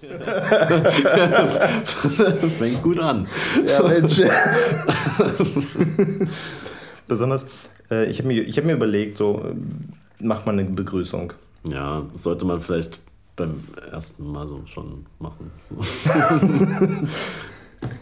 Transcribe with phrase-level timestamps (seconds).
[2.58, 3.26] Fängt gut an.
[3.66, 4.20] Ja, Mensch.
[7.08, 7.46] Besonders,
[7.90, 9.54] äh, ich habe mir, ich hab mir überlegt, so äh,
[10.24, 11.32] macht man eine Begrüßung.
[11.64, 12.98] Ja, sollte man vielleicht
[13.36, 15.50] beim ersten Mal so schon machen.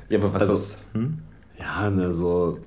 [0.08, 0.76] Ja, aber was Also- was?
[0.94, 1.18] Hm?
[1.58, 2.58] Ja, ne, so.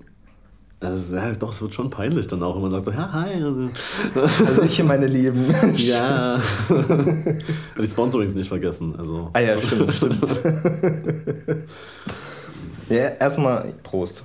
[0.82, 3.34] Also, ja, doch, es wird schon peinlich dann auch, wenn man sagt so, ja, hi.
[3.36, 5.54] Also ich meine Lieben.
[5.78, 6.42] Ja.
[7.78, 8.96] Die Sponsorings nicht vergessen.
[8.98, 9.30] Also.
[9.34, 10.36] Ah ja, stimmt, stimmt.
[12.90, 14.24] ja, erstmal Prost.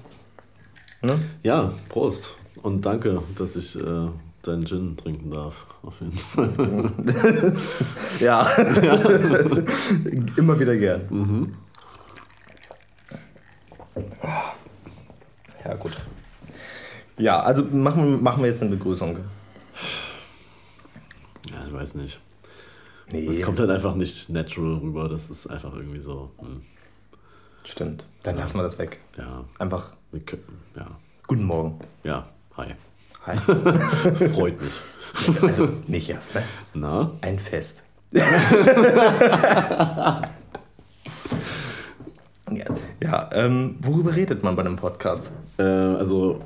[1.03, 1.19] Ne?
[1.43, 2.35] Ja, Prost.
[2.63, 4.09] Und danke, dass ich äh,
[4.43, 5.66] deinen Gin trinken darf.
[5.83, 7.63] Auf jeden Fall.
[8.19, 8.47] Ja.
[10.37, 11.02] Immer wieder gern.
[11.11, 11.55] Mhm.
[15.65, 15.93] Ja, gut.
[17.19, 19.19] Ja, also machen, machen wir jetzt eine Begrüßung.
[21.51, 22.21] Ja, ich weiß nicht.
[23.10, 25.09] Nee, Das kommt halt einfach nicht natural rüber.
[25.09, 26.30] Das ist einfach irgendwie so.
[26.38, 26.63] Hm,
[27.65, 28.07] stimmt.
[28.23, 29.01] Dann lassen wir das weg.
[29.16, 30.43] ja, Einfach wir können,
[30.76, 30.87] ja,
[31.26, 31.79] guten Morgen.
[32.04, 32.26] ja,
[32.57, 32.74] hi.
[33.26, 33.37] Hi.
[34.35, 34.73] Freut mich.
[35.43, 36.43] Also nicht erst, ne?
[36.74, 37.10] Na?
[37.23, 37.82] Ein Fest.
[38.13, 38.23] ja,
[43.02, 45.32] ja ähm, worüber redet man bei einem Podcast?
[45.59, 46.41] Äh, also,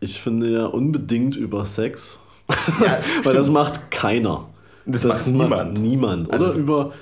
[0.00, 2.18] ich finde ja unbedingt über Sex.
[3.22, 4.48] Weil das macht keiner.
[4.86, 5.78] Das macht niemand.
[5.78, 6.28] niemand.
[6.28, 6.92] Oder Also- über,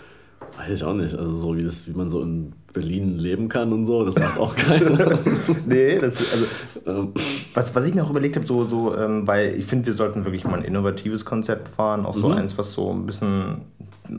[0.58, 3.72] weiß ich auch nicht, also so wie, das, wie man so in Berlin leben kann
[3.72, 5.18] und so, das macht auch keiner.
[5.66, 6.44] Nee, das, also,
[6.86, 7.12] Ähm,
[7.54, 10.24] was, was ich mir auch überlegt habe, so, so ähm, weil ich finde, wir sollten
[10.24, 12.34] wirklich mal ein innovatives Konzept fahren, auch so Mhm.
[12.34, 13.62] eins, was so ein bisschen,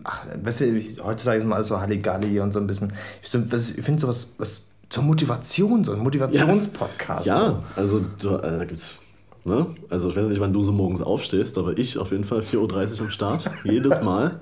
[0.04, 2.92] ach, weißt du, ich- heutzutage ist mal alles so Halligalli und so ein bisschen,
[3.22, 3.32] ich,
[3.78, 7.26] ich finde sowas, was zur Motivation, so ein Motivationspodcast.
[7.26, 8.98] ja, also du, äh, da gibt's.
[9.45, 9.68] Ne?
[9.90, 12.58] Also ich weiß nicht, wann du so morgens aufstehst, aber ich auf jeden Fall 4.30
[12.58, 14.40] Uhr am Start, jedes Mal.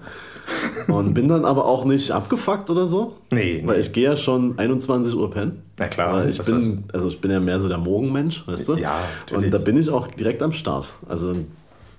[0.87, 3.15] Und bin dann aber auch nicht abgefuckt oder so.
[3.31, 3.81] Nee, Weil nee.
[3.81, 5.61] ich gehe ja schon 21 Uhr pennen.
[5.77, 8.75] Na klar, Weil ich bin, also ich bin ja mehr so der Morgenmensch, weißt du?
[8.77, 9.45] Ja, natürlich.
[9.45, 10.87] Und da bin ich auch direkt am Start.
[11.07, 11.47] Also dann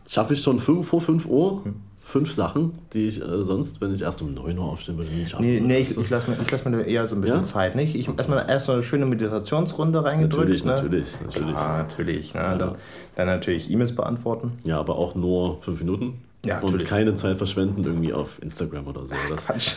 [0.08, 1.62] schaffe ich schon fünf, vor 5 Uhr
[2.08, 5.28] fünf Sachen, die ich äh, sonst, wenn ich erst um 9 Uhr aufstehen würde, nicht
[5.30, 6.00] schaffen Nee, nee ich, du?
[6.00, 7.42] ich lasse mir, ich lass mir eher so ein bisschen Ja?
[7.42, 7.94] Zeit, nicht?
[7.94, 10.44] Ich habe erstmal erst so eine schöne Meditationsrunde reingedrückt.
[10.44, 10.72] Natürlich, ne?
[10.72, 11.50] natürlich, natürlich.
[11.50, 12.34] Klar, natürlich.
[12.34, 12.56] Ne?
[12.58, 12.72] Dann,
[13.14, 14.52] dann natürlich E-Mails beantworten.
[14.64, 16.22] Ja, aber auch nur fünf Minuten.
[16.46, 16.88] Ja, und natürlich.
[16.88, 19.14] keine Zeit verschwenden irgendwie auf Instagram oder so.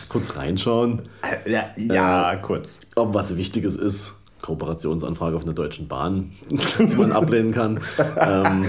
[0.08, 1.02] Kurz reinschauen,
[1.44, 2.80] Ja, ja kurz.
[2.94, 4.14] ob was Wichtiges ist.
[4.40, 6.32] Kooperationsanfrage auf einer deutschen Bahn,
[6.78, 7.78] die man ablehnen kann.
[8.18, 8.64] ähm,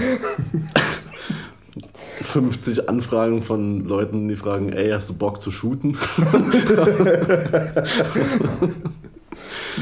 [2.34, 5.96] 50 Anfragen von Leuten, die fragen, ey, hast du Bock zu shooten?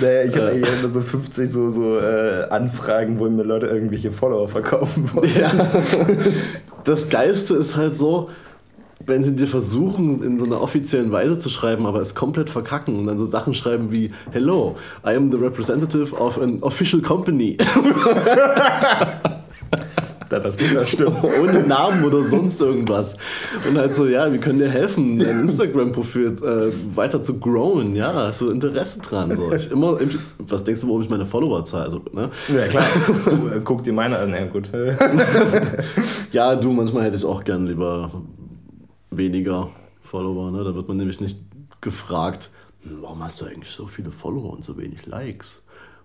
[0.01, 0.51] Naja, ich habe Äh.
[0.53, 5.31] eigentlich immer so 50 so, so äh, Anfragen, wo mir Leute irgendwelche Follower verkaufen wollen.
[5.39, 5.53] Ja.
[6.85, 8.29] Das Geiste ist halt so,
[9.07, 12.99] wenn sie dir versuchen, in so einer offiziellen Weise zu schreiben, aber es komplett verkacken
[12.99, 14.77] und dann so Sachen schreiben wie Hello,
[15.07, 17.57] I am the representative of an official company.
[20.33, 21.17] Da, das muss ja stimmen.
[21.43, 23.17] Ohne Namen oder sonst irgendwas.
[23.69, 27.95] Und halt so, ja, wir können dir helfen, dein Instagram-Profil äh, weiter zu growen.
[27.95, 29.37] Ja, hast du Interesse dran?
[29.37, 29.53] So.
[29.53, 29.99] Ich immer,
[30.39, 31.85] was denkst du, warum ich meine Follower zahle?
[31.85, 32.31] Also, ne?
[32.49, 32.87] Ja, klar.
[33.27, 34.31] Du, äh, guck dir meine an.
[34.31, 34.71] Ja, gut.
[36.33, 38.11] Ja, du, manchmal hätte ich auch gern lieber
[39.11, 39.69] weniger
[40.03, 40.51] Follower.
[40.51, 40.65] Ne?
[40.65, 41.39] Da wird man nämlich nicht
[41.83, 42.51] gefragt,
[42.83, 45.62] "Hm, warum hast du eigentlich so viele Follower und so wenig Likes?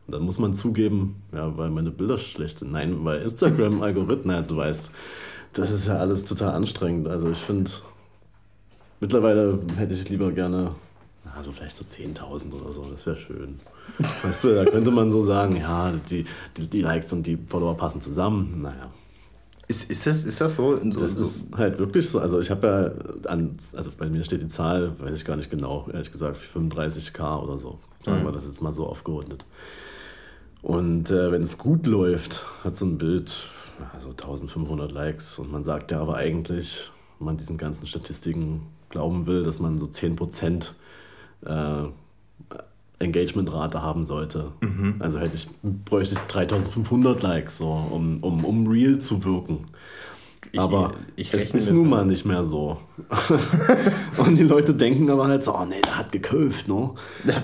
[0.08, 2.72] Und dann muss man zugeben, ja, weil meine Bilder schlecht sind.
[2.72, 4.90] Nein, weil Instagram-Algorithmen, ja, du weißt,
[5.54, 7.08] das ist ja alles total anstrengend.
[7.10, 7.70] Also ich finde,
[9.02, 10.76] mittlerweile hätte ich lieber gerne,
[11.36, 13.60] also vielleicht so 10.000 oder so, das wäre schön.
[14.24, 16.26] Weißt du, da könnte man so sagen, ja, die,
[16.56, 18.62] die, die Likes und die Follower passen zusammen.
[18.62, 18.90] Naja,
[19.68, 20.78] Ist, ist, das, ist das so?
[20.78, 22.20] So, das so ist halt wirklich so.
[22.20, 22.68] Also ich habe
[23.26, 26.38] ja an, also bei mir steht die Zahl, weiß ich gar nicht genau, ehrlich gesagt
[26.56, 27.78] 35k oder so.
[28.06, 29.44] Sagen wir das jetzt mal so aufgerundet.
[30.62, 33.48] Und äh, wenn es gut läuft, hat so ein Bild
[33.94, 39.28] also 1500 Likes und man sagt ja aber eigentlich, wenn man diesen ganzen Statistiken glauben
[39.28, 40.72] will, dass man so 10%
[41.46, 41.84] äh,
[43.00, 44.52] Engagementrate haben sollte.
[45.00, 49.66] Also hätte ich, bräuchte ich 3500 Likes, so, um, um, um real zu wirken.
[50.52, 52.78] Ich- aber ich es ist nun mal nicht mehr so.
[54.18, 56.92] Und die Leute denken aber halt so, oh nee, der hat gekauft, ne?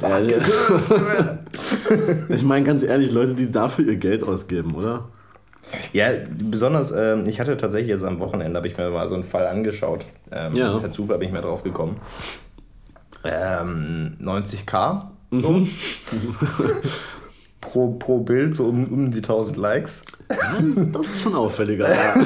[0.02, 0.42] Weil-
[2.30, 5.10] ich meine ganz ehrlich, Leute, die dafür ihr Geld ausgeben, oder?
[5.92, 6.08] Ja,
[6.38, 9.48] besonders, ähm, ich hatte tatsächlich jetzt am Wochenende, habe ich mir mal so einen Fall
[9.48, 10.06] angeschaut.
[10.32, 10.78] Ähm, Ja.
[10.78, 11.98] Per Zufall bin ich mehr drauf gekommen.
[13.24, 15.02] Ähm, 90k
[15.32, 15.66] so.
[17.66, 20.04] pro, pro Bild, so um, um die 1000 Likes.
[20.28, 21.90] Das ist schon auffälliger.
[21.94, 22.14] Ja.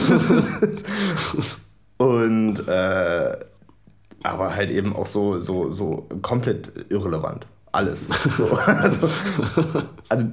[1.97, 3.37] Und äh,
[4.23, 7.47] aber halt eben auch so, so, so komplett irrelevant.
[7.71, 8.07] Alles.
[8.37, 9.09] So, also,
[10.09, 10.25] also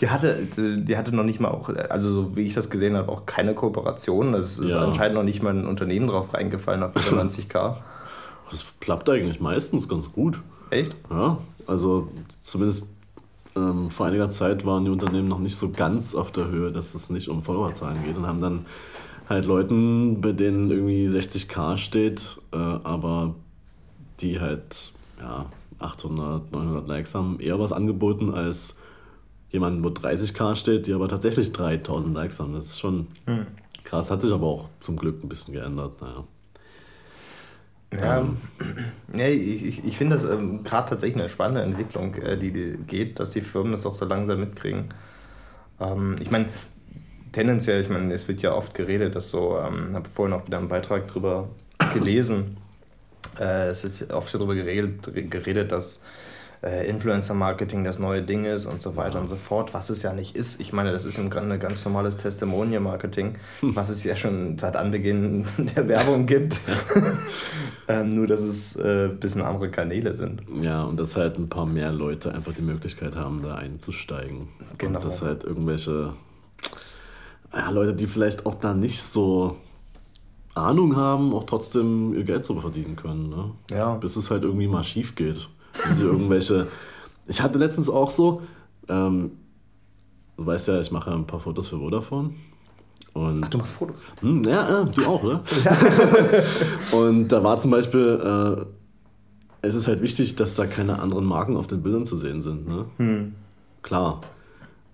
[0.00, 3.10] die hatte, die hatte noch nicht mal auch, also so wie ich das gesehen habe,
[3.10, 4.34] auch keine Kooperation.
[4.34, 4.80] Es ist Ja.
[4.80, 7.76] anscheinend noch nicht mal ein Unternehmen drauf reingefallen auf diese 90k.
[8.50, 10.40] Das klappt eigentlich meistens ganz gut.
[10.70, 10.94] Echt?
[11.10, 12.08] Ja, also
[12.40, 12.88] zumindest
[13.56, 16.94] ähm, vor einiger Zeit waren die Unternehmen noch nicht so ganz auf der Höhe, dass
[16.94, 18.66] es nicht um Followerzahlen geht und haben dann
[19.28, 23.34] halt Leuten, bei denen irgendwie 60k steht, äh, aber
[24.20, 25.46] die halt ja,
[25.78, 28.76] 800, 900 Likes haben, eher was angeboten als
[29.50, 32.52] jemanden, wo 30k steht, die aber tatsächlich 3000 Likes haben.
[32.52, 33.06] Das ist schon
[33.84, 36.00] krass, hat sich aber auch zum Glück ein bisschen geändert.
[36.00, 36.24] Naja.
[37.92, 38.26] Ja,
[39.14, 42.76] ja ich, ich- ich finde das ähm, gerade tatsächlich eine spannende Entwicklung, äh, die, die
[42.86, 44.86] geht, dass die Firmen das auch so langsam mitkriegen.
[45.80, 46.48] Ähm, ich meine,
[47.32, 50.58] tendenziell, ich meine, es wird ja oft geredet, dass so, ähm, habe vorhin auch wieder
[50.58, 51.48] einen Beitrag drüber
[51.94, 52.58] gelesen,
[53.38, 56.02] äh, es ist oft darüber geredet, geredet dass
[56.62, 60.12] äh, Influencer-Marketing das neue Ding ist und so weiter und so fort, was es ja
[60.12, 60.60] nicht ist.
[60.60, 65.46] Ich meine, das ist im Grunde ganz normales Testimonial-Marketing, was es ja schon seit Anbeginn
[65.76, 66.60] der Werbung gibt.
[67.88, 70.42] ähm, nur, dass es äh, ein bisschen andere Kanäle sind.
[70.60, 74.48] Ja, und dass halt ein paar mehr Leute einfach die Möglichkeit haben, da einzusteigen.
[74.78, 74.98] Genau.
[74.98, 76.14] Und dass halt irgendwelche
[77.52, 79.56] ja, Leute, die vielleicht auch da nicht so
[80.54, 83.28] Ahnung haben, auch trotzdem ihr Geld so verdienen können.
[83.28, 83.50] Ne?
[83.70, 83.94] Ja.
[83.94, 85.48] Bis es halt irgendwie mal schief geht.
[85.94, 86.68] Sie irgendwelche.
[87.26, 88.42] Ich hatte letztens auch so,
[88.88, 89.32] ähm,
[90.36, 92.30] du weißt ja, ich mache ja ein paar Fotos für Vodafone.
[93.12, 94.02] Und Ach, du machst Fotos?
[94.20, 95.40] hm, ja, ja, du auch, ne?
[96.92, 98.20] und da war zum Beispiel,
[98.62, 102.42] äh, es ist halt wichtig, dass da keine anderen Marken auf den Bildern zu sehen
[102.42, 102.84] sind, ne?
[102.98, 103.34] Hm.
[103.82, 104.20] Klar.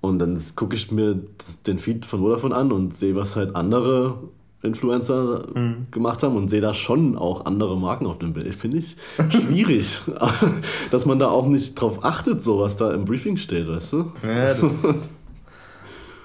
[0.00, 1.20] Und dann gucke ich mir
[1.66, 4.18] den Feed von Vodafone an und sehe, was halt andere
[4.62, 5.48] Influencer
[5.90, 8.54] gemacht haben und sehe da schon auch andere Marken auf dem Bild.
[8.54, 8.96] Finde ich
[9.30, 10.00] schwierig,
[10.90, 14.12] dass man da auch nicht drauf achtet, so was da im Briefing steht, weißt du?
[14.22, 15.10] Ja, das ist.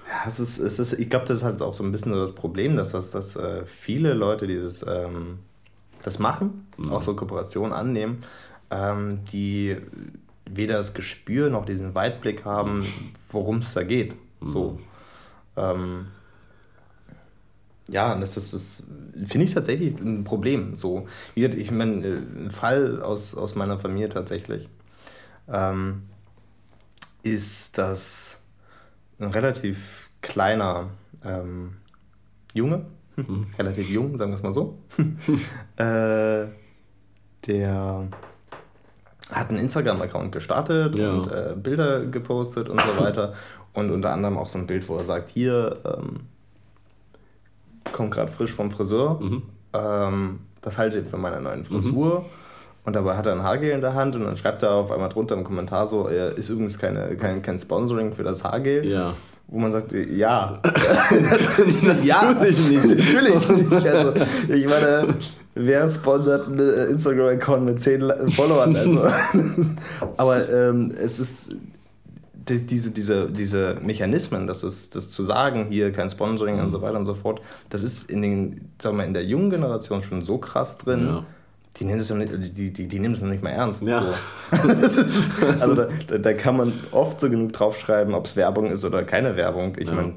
[0.07, 2.19] Ja, es ist, es ist, ich glaube, das ist halt auch so ein bisschen so
[2.19, 5.39] das Problem, dass, das, dass äh, viele Leute, die das, ähm,
[6.01, 8.19] das machen, auch so Kooperationen annehmen,
[8.71, 9.75] ähm, die
[10.49, 12.85] weder das Gespür noch diesen Weitblick haben,
[13.31, 14.15] worum es da geht.
[14.41, 14.79] So.
[15.57, 16.07] Ähm,
[17.87, 18.83] ja, und das ist, das
[19.27, 20.75] finde ich tatsächlich ein Problem.
[20.75, 24.67] So, ich meine, äh, ein Fall aus, aus meiner Familie tatsächlich
[25.47, 26.03] ähm,
[27.23, 28.39] ist, dass
[29.19, 30.89] ein relativ kleiner
[31.25, 31.77] ähm,
[32.53, 32.85] Junge,
[33.57, 34.77] relativ jung, sagen wir es mal so,
[35.77, 36.47] äh,
[37.47, 38.07] der
[39.31, 41.11] hat einen Instagram-Account gestartet Ja.
[41.11, 43.33] und äh, Bilder gepostet und so weiter.
[43.73, 46.21] Und unter anderem auch so ein Bild, wo er sagt, hier, ähm,
[47.93, 49.41] kommt gerade frisch vom Friseur, Mhm.
[49.73, 52.25] ähm, was haltet ihr von meiner neuen Frisur?
[52.83, 55.09] Und dabei hat er ein Haargel in der Hand und dann schreibt er auf einmal
[55.09, 58.85] drunter im Kommentar so, er ist übrigens keine, kein, kein Sponsoring für das Haargel.
[58.85, 59.13] Ja.
[59.49, 60.59] Wo man sagt, ja.
[61.29, 62.03] natürlich nicht.
[62.05, 62.97] Ja, Natürlich nicht.
[62.97, 63.87] natürlich nicht.
[63.87, 64.13] Also,
[64.53, 65.07] ich meine,
[65.55, 68.75] wer sponsert einen Instagram-Account mit 10 Le- Followern?
[68.75, 69.01] Also,
[70.17, 71.55] aber ähm, es ist
[72.49, 76.81] die, diese, diese, diese Mechanismen, das ist das zu sagen, hier kein Sponsoring und so
[76.81, 80.21] weiter und so fort, das ist in den, sagen wir, in der jungen Generation schon
[80.21, 81.05] so krass drin.
[81.07, 81.23] Ja.
[81.77, 83.83] Die nehmen das ja nicht, die, die, die nehmen das noch nicht mal ernst.
[83.83, 84.01] Ja.
[84.51, 84.69] So.
[84.71, 89.03] Ist, also da, da, kann man oft so genug draufschreiben, ob es Werbung ist oder
[89.03, 89.75] keine Werbung.
[89.77, 89.93] Ich Ja.
[89.93, 90.13] meine,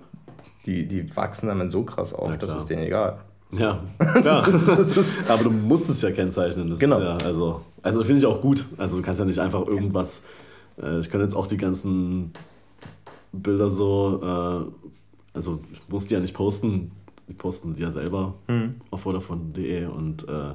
[0.66, 3.19] die, die wachsen damit so krass auf, Ja, das ist denen egal.
[3.52, 3.81] Ja,
[4.21, 4.47] klar.
[5.28, 6.71] Aber du musst es ja kennzeichnen.
[6.71, 6.99] Das Genau.
[6.99, 8.64] Ist ja, also, also finde ich auch gut.
[8.78, 10.23] Also du kannst ja nicht einfach irgendwas.
[10.82, 12.32] Äh, ich kann jetzt auch die ganzen
[13.32, 14.20] Bilder so.
[14.22, 16.92] Äh, also ich muss die ja nicht posten.
[17.28, 18.34] Die posten die ja selber
[18.90, 20.52] auf vodafone.de und äh,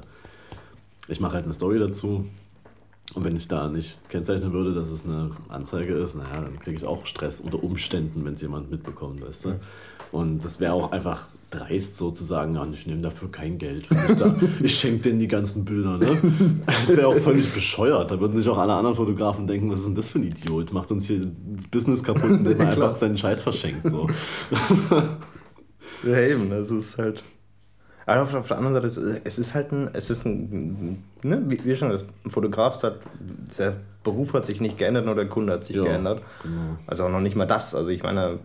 [1.08, 2.26] ich mache halt eine Story dazu.
[3.14, 6.76] Und wenn ich da nicht kennzeichnen würde, dass es eine Anzeige ist, naja, dann kriege
[6.76, 9.60] ich auch Stress unter Umständen, wenn es jemand mitbekommt, weißt du.
[10.12, 13.86] Und das wäre auch einfach dreist sozusagen, ja, ich nehme dafür kein Geld.
[13.90, 16.08] Ich, da- ich schenke denen die ganzen Bilder, ne?
[16.66, 18.10] Das wäre auch völlig bescheuert.
[18.10, 20.72] Da würden sich auch alle anderen Fotografen denken, was ist denn das für ein Idiot?
[20.72, 21.20] Macht uns hier
[21.54, 22.70] das Business kaputt, indem er Klar.
[22.88, 23.88] einfach seinen Scheiß verschenkt.
[23.88, 24.08] So.
[26.04, 27.22] Ja, eben, das ist halt.
[28.08, 31.64] Aber auf, auf der anderen Seite, es ist halt ein, es ist ein, ne, wie,
[31.64, 33.00] wie schon gesagt, ein Fotograf hat,
[33.58, 36.22] der Beruf hat sich nicht geändert, nur der Kunde hat sich Ja, geändert.
[36.42, 36.76] genau.
[36.86, 37.74] Also auch noch nicht mal das.
[37.74, 38.38] Also ich meine,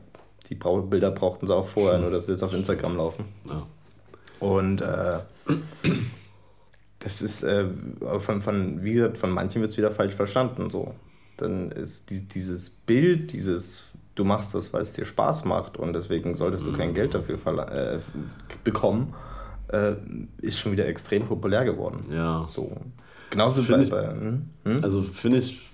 [0.49, 3.25] die Bilder brauchten sie auch vorher, nur dass sie jetzt auf Instagram laufen.
[3.45, 3.65] Ja.
[4.39, 5.19] Und äh,
[6.99, 7.65] das ist äh,
[8.19, 10.69] von, von, wie gesagt, von manchen wird es wieder falsch verstanden.
[10.69, 10.93] So.
[11.37, 15.93] Dann ist die, dieses Bild, dieses du machst das, weil es dir Spaß macht und
[15.93, 17.37] deswegen solltest du kein Geld dafür
[17.71, 17.99] äh,
[18.63, 19.13] bekommen,
[19.69, 19.93] äh,
[20.41, 22.05] ist schon wieder extrem populär geworden.
[22.11, 22.45] Ja.
[22.53, 22.75] So.
[23.29, 24.49] Genauso bei, Find ich- bei hm?
[24.65, 24.83] Hm?
[24.83, 25.71] Also finde ich,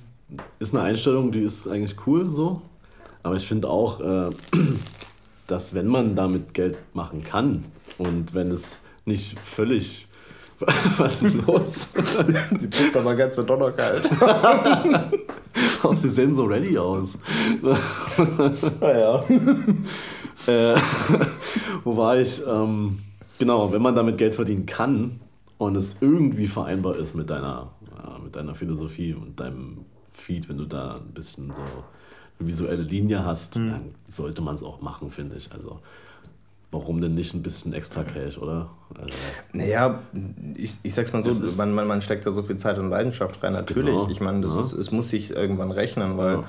[0.59, 2.61] ist eine Einstellung, die ist eigentlich cool so.
[3.27, 4.29] Aber ich finde auch, äh,
[5.47, 7.65] dass wenn man damit Geld machen kann
[7.97, 10.07] und wenn es nicht völlig.
[10.97, 11.89] Was ist los?
[12.61, 14.09] Die Pizza war ganz so donnerkalt.
[15.83, 17.17] Oh, sie sehen so ready aus.
[18.79, 19.23] naja.
[20.47, 20.75] Äh,
[21.83, 22.41] wo war ich?
[22.47, 22.99] Ähm,
[23.39, 25.19] genau, wenn man damit Geld verdienen kann
[25.57, 30.57] und es irgendwie vereinbar ist mit deiner, ja, mit deiner Philosophie und deinem Feed, wenn
[30.57, 31.63] du da ein bisschen so
[32.39, 35.51] visuelle Linie hast, dann sollte man es auch machen, finde ich.
[35.51, 35.79] Also
[36.71, 38.69] warum denn nicht ein bisschen extra Cash, oder?
[39.01, 39.15] Also,
[39.53, 40.01] Naja,
[40.55, 43.41] ich, ich sag's mal so, man, man, man steckt da so viel Zeit und Leidenschaft
[43.41, 43.53] rein.
[43.53, 44.61] Natürlich, Genau, ich meine, das ja.
[44.61, 46.43] ist, es muss sich irgendwann rechnen, weil, Ja.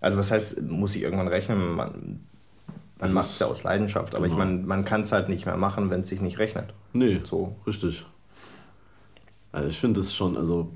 [0.00, 1.74] also was heißt, muss sich irgendwann rechnen?
[1.74, 2.20] Man,
[2.98, 4.44] man macht es ja aus Leidenschaft, aber ich genau.
[4.44, 6.72] meine, man kann es halt nicht mehr machen, wenn es sich nicht rechnet.
[6.92, 7.56] nee, So.
[7.66, 8.06] richtig.
[9.52, 10.70] Also ich finde es schon, also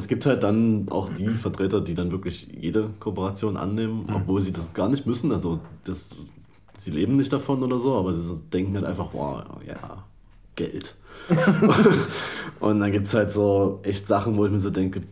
[0.00, 4.50] es gibt halt dann auch die Vertreter, die dann wirklich jede Kooperation annehmen, obwohl sie
[4.50, 5.30] das gar nicht müssen.
[5.30, 6.16] Also das,
[6.78, 10.04] sie leben nicht davon oder so, aber sie denken halt einfach, wow, ja,
[10.56, 10.96] Geld.
[12.60, 15.02] Und dann gibt es halt so echt Sachen, wo ich mir so denke,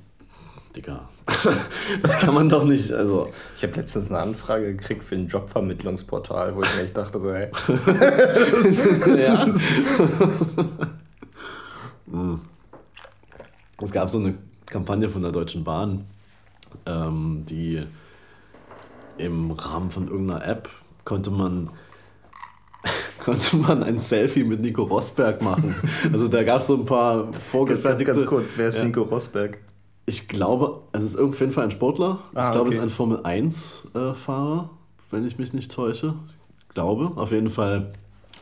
[0.74, 1.06] Digga,
[2.02, 6.56] das kann man doch nicht, also Ich habe letztens eine Anfrage gekriegt für ein Jobvermittlungsportal,
[6.56, 7.50] wo ich mir echt dachte, so, hey,
[9.22, 9.46] ja.
[13.80, 14.34] Es gab so eine
[14.70, 16.04] Kampagne von der Deutschen Bahn,
[16.86, 17.82] ähm, die
[19.16, 20.68] im Rahmen von irgendeiner App
[21.04, 21.70] konnte man
[23.24, 25.74] konnte man ein Selfie mit Nico Rosberg machen.
[26.12, 28.12] Also da gab es so ein paar ganz, vorgefertigte...
[28.12, 28.84] ganz kurz, wer ist Ja.
[28.84, 29.58] Nico Rosberg?
[30.06, 32.20] Ich glaube, es ist auf jeden Fall ein Sportler.
[32.34, 32.86] Ah, ich glaube, es okay.
[32.86, 34.70] ist ein Formel-1-Fahrer,
[35.10, 36.14] wenn ich mich nicht täusche.
[36.60, 37.92] Ich glaube, auf jeden Fall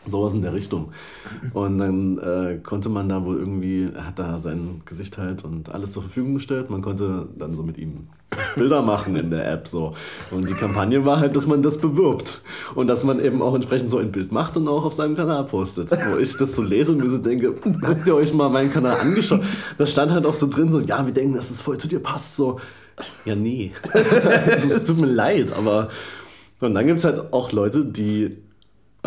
[0.07, 0.93] sowas in der Richtung.
[1.53, 5.71] Und dann äh, konnte man da wohl irgendwie, er hat da sein Gesicht halt und
[5.71, 6.71] alles zur Verfügung gestellt.
[6.71, 8.09] Man konnte dann so mit ihm
[8.55, 9.95] Bilder machen in der App so.
[10.31, 12.41] Und die Kampagne war halt, dass man das bewirbt
[12.75, 15.45] und dass man eben auch entsprechend so ein Bild macht und auch auf seinem Kanal
[15.45, 15.91] postet.
[15.91, 18.97] Wo ich das so lese und mir so denke, habt ihr euch mal meinen Kanal
[19.01, 19.43] angeschaut?
[19.79, 22.01] Da stand halt auch so drin so, ja, wir denken, dass es voll zu dir
[22.01, 22.37] passt.
[22.37, 22.61] So,
[23.25, 23.73] ja, nee.
[23.93, 25.89] Es tut mir leid, aber
[26.61, 28.37] und dann gibt es halt auch Leute, die,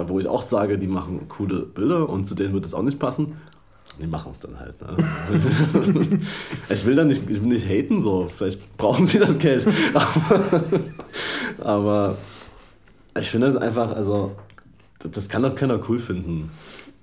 [0.08, 3.00] wo ich auch sage, die machen coole Bilder und zu denen wird es auch nicht
[3.00, 3.36] passen.
[4.00, 4.76] Die machen es dann halt.
[4.82, 6.20] Ne?
[6.70, 8.30] ich will da nicht, ich will nicht haten, so.
[8.36, 9.68] Vielleicht brauchen sie das Geld.
[9.94, 10.64] Aber,
[11.60, 12.18] aber
[13.20, 14.32] ich finde es einfach, also,
[15.00, 16.52] das, das kann doch keiner cool finden.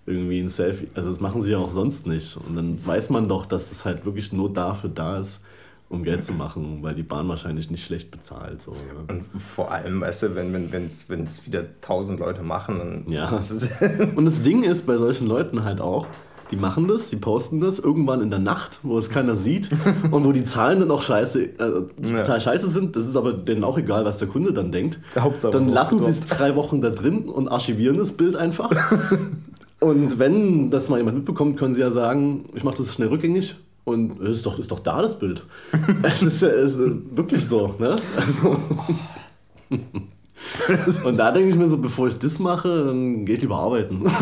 [0.06, 0.88] Irgendwie ein Selfie.
[0.94, 2.36] Also, das machen sie ja auch sonst nicht.
[2.36, 5.42] Und dann weiß man doch, dass es halt wirklich nur dafür da ist,
[5.88, 8.62] um Geld zu machen, weil die Bahn wahrscheinlich nicht schlecht bezahlt.
[8.62, 8.78] So, ne?
[9.08, 13.36] Und vor allem, weißt du, wenn es wenn, wenn's, wieder tausend Leute machen, dann Ja.
[13.36, 13.70] ist
[14.16, 16.06] Und das Ding ist bei solchen Leuten halt auch,
[16.50, 19.68] die machen das, die posten das irgendwann in der Nacht, wo es keiner sieht
[20.10, 22.18] und wo die Zahlen dann auch scheiße, äh, Ja.
[22.18, 22.94] total scheiße sind.
[22.96, 24.98] Das ist aber denen auch egal, was der Kunde dann denkt.
[25.18, 28.70] Hauptsache dann lassen sie es drei Wochen da drin und archivieren das Bild einfach.
[29.80, 33.56] und wenn das mal jemand mitbekommt, können sie ja sagen, ich mache das schnell rückgängig.
[33.86, 35.44] Und es ist doch, ist doch da das Bild.
[36.02, 37.74] es ist, es ist wirklich so.
[37.78, 37.94] Ne?
[38.16, 38.58] Also,
[41.08, 44.04] und da denke ich mir so, bevor ich das mache, dann gehe ich lieber arbeiten.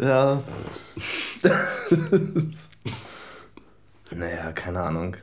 [0.00, 0.40] Ja.
[4.14, 5.16] naja, keine Ahnung.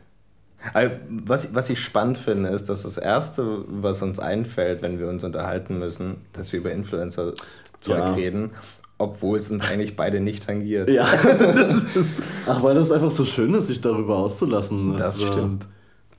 [0.74, 5.08] Also, Was, was ich spannend finde, ist, dass das Erste, was uns einfällt, wenn wir
[5.08, 8.13] uns unterhalten müssen, dass wir über Influencer-Zeug Ja.
[8.13, 8.51] reden,
[8.97, 10.89] obwohl es uns eigentlich beide nicht tangiert.
[10.89, 11.05] Ja.
[12.47, 14.97] Ach, weil das einfach so schön ist, sich darüber auszulassen.
[14.97, 15.67] Das äh, stimmt.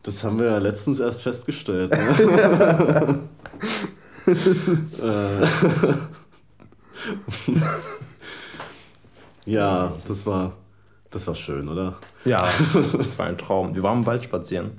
[0.03, 1.91] Das haben wir ja letztens erst festgestellt.
[1.91, 3.19] Ne?
[5.03, 5.47] Äh,
[9.51, 10.53] ja, das war,
[11.11, 11.97] das war schön, oder?
[12.25, 13.75] Ja, das war ein Traum.
[13.75, 14.73] Wir waren im Wald spazieren.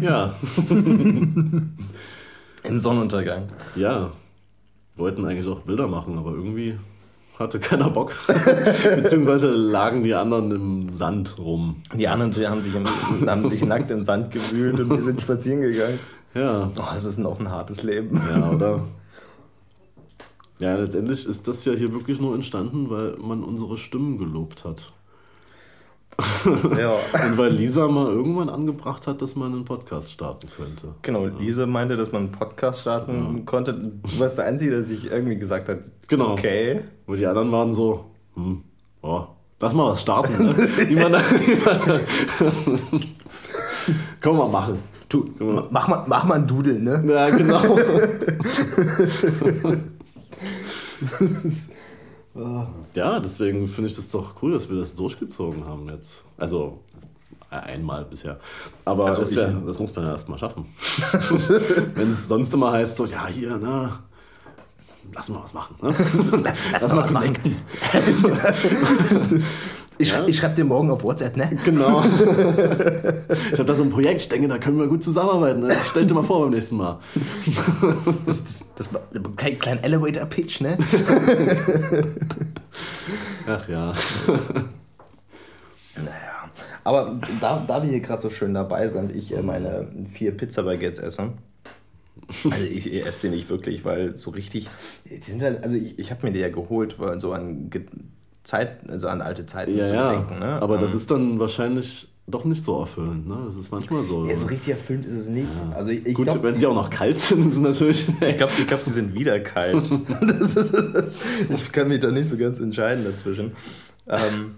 [0.00, 0.34] Ja,
[0.68, 1.78] Im
[2.78, 3.46] Sonnenuntergang.
[3.74, 4.12] ja.
[4.96, 6.78] Wollten eigentlich auch Bilder machen, aber irgendwie
[7.40, 8.12] hatte keiner Bock.
[8.26, 11.82] Beziehungsweise lagen die anderen im Sand rum.
[11.94, 12.86] Die anderen haben sich, im,
[13.26, 15.98] haben sich nackt im Sand gewühlt und wir sind spazieren gegangen.
[16.34, 18.20] Ja, Oh, das ist auch ein hartes Leben.
[18.28, 18.84] Ja, oder?
[20.60, 24.92] Ja, letztendlich ist das ja hier wirklich nur entstanden, weil man unsere Stimmen gelobt hat.
[26.78, 26.92] Ja.
[27.26, 30.94] Und weil Lisa mal irgendwann angebracht hat, dass man einen Podcast starten könnte.
[31.02, 33.74] Genau, Lise meinte, dass man einen Podcast starten konnte.
[33.74, 36.32] Du warst der Einzige, der sich irgendwie gesagt hat, Genau.
[36.32, 36.80] okay.
[37.06, 38.62] Wo die anderen waren so, hm,
[39.02, 39.24] oh,
[39.60, 40.54] lass mal was starten, ne?
[41.10, 41.22] Da,
[44.20, 44.78] Können wir machen.
[45.08, 45.28] Du,
[45.70, 47.02] mach mal, mach mal ein Doodle, ne?
[47.06, 47.60] Ja, genau.
[52.94, 56.24] ja, deswegen finde ich das doch cool, dass wir das durchgezogen haben jetzt.
[56.38, 56.78] Also
[57.50, 58.38] einmal bisher.
[58.84, 60.66] Aber Also ich- ja, das muss man ja erstmal schaffen.
[61.96, 63.98] Wenn es sonst immer heißt, so, ja, hier, ne?
[65.12, 65.74] Lass mal was machen.
[65.82, 65.92] Ne?
[66.72, 67.34] Lass, mal was machen.
[70.00, 70.26] Ich, Ja.
[70.26, 71.50] ich schreibe dir morgen auf WhatsApp, ne?
[71.64, 72.02] Genau.
[73.52, 75.60] Ich habe da so ein Projekt, ich denke, da können wir gut zusammenarbeiten.
[75.62, 76.98] Das stell dir mal vor beim nächsten Mal.
[78.26, 79.02] Das, das, das war
[79.36, 80.78] kein kleiner Elevator-Pitch, ne?
[83.46, 83.92] Ach ja.
[85.96, 86.50] Naja.
[86.84, 90.98] Aber da, da wir hier gerade so schön dabei sind, ich äh, meine vier Pizza-Baguettes
[91.00, 91.32] esse.
[92.44, 94.68] Also ich, esse sie nicht wirklich, weil so richtig.
[95.04, 97.82] Die sind halt, also ich, ich habe mir die ja geholt, weil so an Ge
[98.42, 100.12] Zeit, also an alte Zeiten Ja, zu ja.
[100.12, 100.38] denken.
[100.38, 100.60] Ne?
[100.62, 103.26] Aber das Ähm, ist dann wahrscheinlich doch nicht so erfüllend.
[103.26, 103.36] Ne?
[103.46, 104.24] Das ist manchmal so.
[104.24, 105.48] ja, so richtig erfüllend ist es nicht.
[105.74, 108.08] Also ich, ich Gut, glaube, wenn sie auch noch kalt sind, ist natürlich.
[108.20, 109.82] ich glaub, ich glaub, sie sind wieder kalt.
[110.20, 113.52] Das ist, das, ich kann mich da nicht so ganz entscheiden dazwischen.
[114.06, 114.56] Ähm,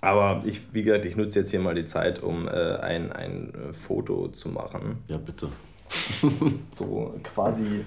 [0.00, 3.52] aber ich, wie gesagt, ich nutze jetzt hier mal die Zeit, um äh, ein, ein
[3.72, 4.98] Foto zu machen.
[5.08, 5.48] Ja, bitte.
[6.72, 7.84] So quasi,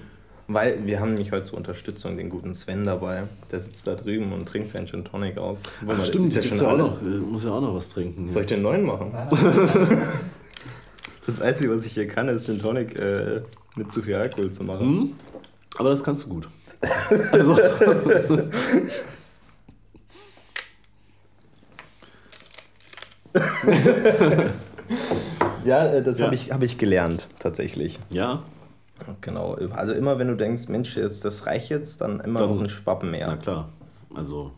[0.48, 3.24] weil wir haben nämlich heute zur Unterstützung den guten Sven dabei.
[3.50, 5.60] Der sitzt da drüben und trinkt seinen Gin Tonic aus.
[5.82, 8.28] Ach, man- stimmt, ist ja auch noch, äh, muss ja auch noch was trinken.
[8.30, 9.12] Soll ich den neuen machen?
[11.24, 13.42] Das Einzige, was ich hier kann, ist Gin Tonic äh,
[13.76, 14.80] mit zu viel Alkohol zu machen.
[14.86, 15.12] Hm?
[15.78, 16.48] Aber das kannst du gut.
[17.30, 17.56] Also,
[25.64, 26.26] Ja, äh, das Ja.
[26.26, 27.98] habe ich, hab ich gelernt, tatsächlich.
[28.10, 28.42] ja,
[29.20, 29.54] Genau.
[29.74, 32.68] Also immer wenn du denkst, Mensch, jetzt, das reicht jetzt, dann immer Dann- noch ein
[32.70, 33.36] Schwappen na mehr.
[33.36, 33.68] klar.
[34.14, 34.50] Also,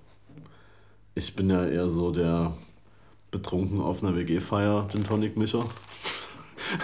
[1.15, 2.53] ich bin ja eher so der
[3.31, 5.65] betrunken auf einer WG-Feier Gin Tonic-Mischer.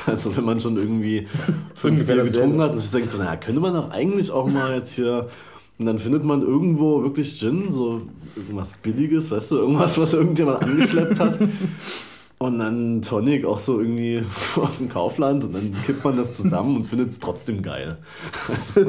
[0.06, 1.26] Also, wenn man schon irgendwie
[1.74, 4.74] fünf Bier getrunken hat, und sich denkt so, naja, könnte man doch eigentlich auch mal
[4.74, 5.28] jetzt hier.
[5.78, 8.02] Und dann findet man irgendwo wirklich Gin, so
[8.36, 11.38] irgendwas Billiges, weißt du, irgendwas, was irgendjemand angeschleppt hat.
[12.42, 14.24] Und dann Tonic auch so irgendwie
[14.56, 17.98] aus dem Kaufland und dann kippt man das zusammen und findet es trotzdem geil.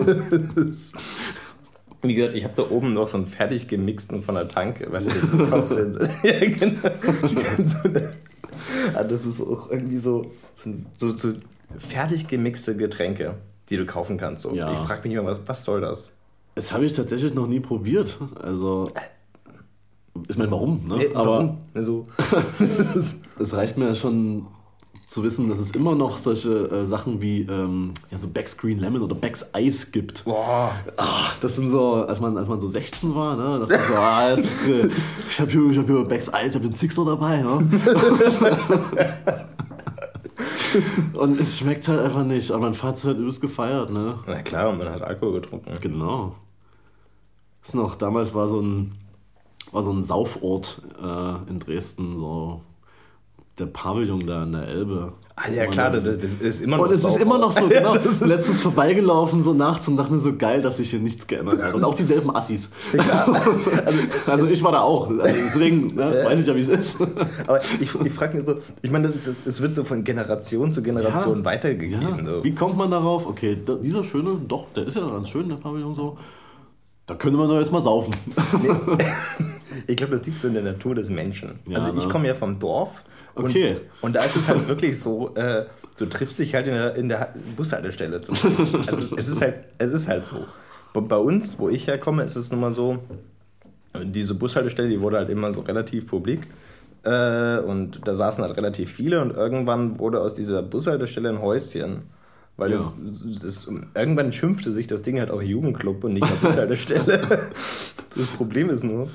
[2.03, 4.91] Wie gesagt, ich habe da oben noch so einen fertig gemixten von der Tanke.
[4.91, 5.93] Weißt du, du kaufst den.
[6.23, 6.79] ja, genau.
[7.65, 8.13] So eine-
[8.93, 11.33] Ah, das ist auch irgendwie so, so, so, so
[11.77, 13.35] fertig gemixte Getränke,
[13.69, 14.43] die du kaufen kannst.
[14.43, 14.53] So.
[14.53, 14.71] Ja.
[14.71, 16.15] Ich frage mich immer, was, was soll das?
[16.55, 18.17] Das habe ich tatsächlich noch nie probiert.
[18.41, 18.91] Also,
[20.27, 20.87] ich meine, warum?
[20.87, 21.03] Ne?
[21.03, 21.57] Äh, Aber warum?
[21.73, 22.07] Also,
[23.39, 24.47] es reicht mir ja schon
[25.07, 29.01] zu wissen, dass es immer noch solche äh, Sachen wie ähm, ja, so Backscreen Lemon
[29.01, 30.23] oder Becks Eis gibt.
[30.23, 30.71] boah.
[30.95, 33.95] Ach, das sind so, als man, als man so 16 war, ne, dachte ich so,
[33.95, 34.89] ah, ist, äh,
[35.29, 37.41] ich habe hier, ich hab hier Becks Eis, ich habe den Sixer dabei.
[37.41, 37.69] Ne?
[41.13, 43.91] Und es schmeckt halt einfach nicht, aber mein Vater hat halt übelst gefeiert.
[43.91, 44.19] Ne?
[44.25, 45.71] Na klar, und man hat Alkohol getrunken.
[45.81, 46.35] Genau.
[47.61, 48.93] Das ist noch, damals war so ein,
[49.71, 52.61] war so ein Saufort äh, in Dresden, so
[53.59, 55.13] der Pavillon da an der Elbe.
[55.35, 57.95] Ah, ja, klar, das, das ist immer noch und es ist immer noch so, genau.
[58.21, 61.73] Letztens vorbeigelaufen, so nachts und dachte mir so geil, dass sich hier nichts geändert hat.
[61.73, 62.69] Und auch dieselben Assis.
[64.25, 65.09] Also, ich war da auch.
[65.09, 67.01] Also deswegen ne, weiß ich ja, wie es ist.
[67.47, 70.81] Aber ich, ich frage mich so, ich meine, das, das wird so von Generation zu
[70.81, 71.45] Generation Ja.
[71.45, 72.25] weitergegeben.
[72.25, 72.31] Ja.
[72.37, 72.43] So.
[72.43, 73.25] Wie kommt man darauf?
[73.27, 76.17] Okay, da, dieser schöne, doch, der ist ja ganz schön, der Pavillon so.
[77.07, 78.13] Da könnte man doch jetzt mal saufen.
[79.87, 81.59] Ich glaube, das liegt so in der Natur des Menschen.
[81.67, 82.11] Ja, also ich ne?
[82.11, 83.03] komme ja vom Dorf.
[83.35, 83.77] Und, Okay.
[84.01, 85.65] Und da ist es halt wirklich so, äh,
[85.97, 88.21] du triffst dich halt in der, in der Bushaltestelle.
[88.21, 88.81] Zum Beispiel.
[88.87, 90.45] also es ist halt, es ist halt so.
[90.93, 92.99] Bei uns, wo ich herkomme, ist es nun mal so,
[94.03, 96.47] diese Bushaltestelle, die wurde halt immer so relativ publik.
[97.03, 102.03] Äh, und da saßen halt relativ viele und irgendwann wurde aus dieser Bushaltestelle ein Häuschen.
[102.57, 102.93] Weil Ja.
[103.33, 107.49] das, das, irgendwann schimpfte sich das Ding halt auch Jugendclub und nicht mehr Bushaltestelle.
[108.15, 109.09] das Problem ist nur,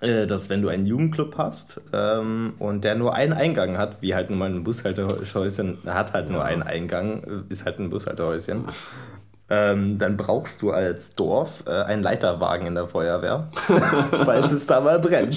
[0.00, 4.30] dass wenn du einen Jugendclub hast ähm, und der nur einen Eingang hat, wie halt
[4.30, 8.64] nun mal ein Bushaltehäuschen hat halt nur einen Eingang, äh, ist halt ein Bushaltehäuschen,
[9.50, 13.48] ähm, dann brauchst du als Dorf äh, einen Leiterwagen in der Feuerwehr,
[14.24, 15.34] falls es da mal brennt.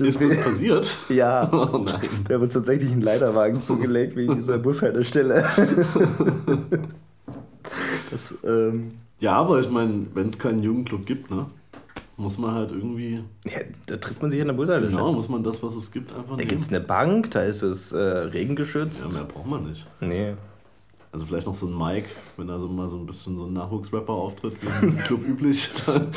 [0.00, 0.96] Ist das passiert?
[1.08, 2.00] Ja, Oh nein.
[2.26, 5.44] wir haben uns tatsächlich einen Leiterwagen zugelegt wegen dieser Bushaltestelle.
[8.10, 11.46] Das, ähm, Ja, aber ich meine, wenn es keinen Jugendclub gibt, ne,
[12.16, 14.96] muss man halt irgendwie, ja, da trifft man sich an der Bushaltestelle.
[14.96, 17.62] genau, muss man das, was es gibt, einfach Da gibt es eine Bank, da ist
[17.62, 19.04] es äh, regengeschützt.
[19.04, 19.86] Ja, mehr braucht man nicht.
[20.00, 20.34] Nee.
[21.10, 23.52] Also vielleicht noch so ein Mike, wenn da so mal so ein bisschen so ein
[23.52, 25.70] Nachwuchsrapper auftritt, wie im Club üblich.
[25.86, 26.08] Dann,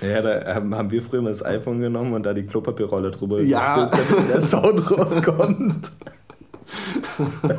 [0.00, 3.84] Ja, da haben wir früher mal das iPhone genommen und da die Klopapierrolle drüber ja.
[3.86, 5.90] gestülpt, damit der Sound rauskommt.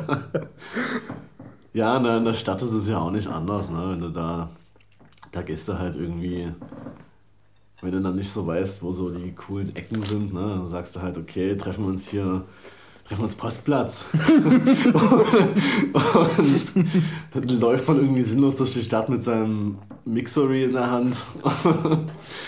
[1.72, 3.90] ja, na, in der Stadt ist es ja auch nicht anders, ne?
[3.90, 4.50] Wenn du da,
[5.32, 6.48] da gehst du halt irgendwie,
[7.80, 10.40] wenn du dann nicht so weißt, wo so die coolen Ecken sind, ne?
[10.40, 12.44] Dann sagst du halt, okay, treffen wir uns hier
[13.04, 14.06] treffen wir uns Postplatz.
[17.34, 21.24] und dann läuft man irgendwie sinnlos durch die Stadt mit seinem Mixery in der Hand.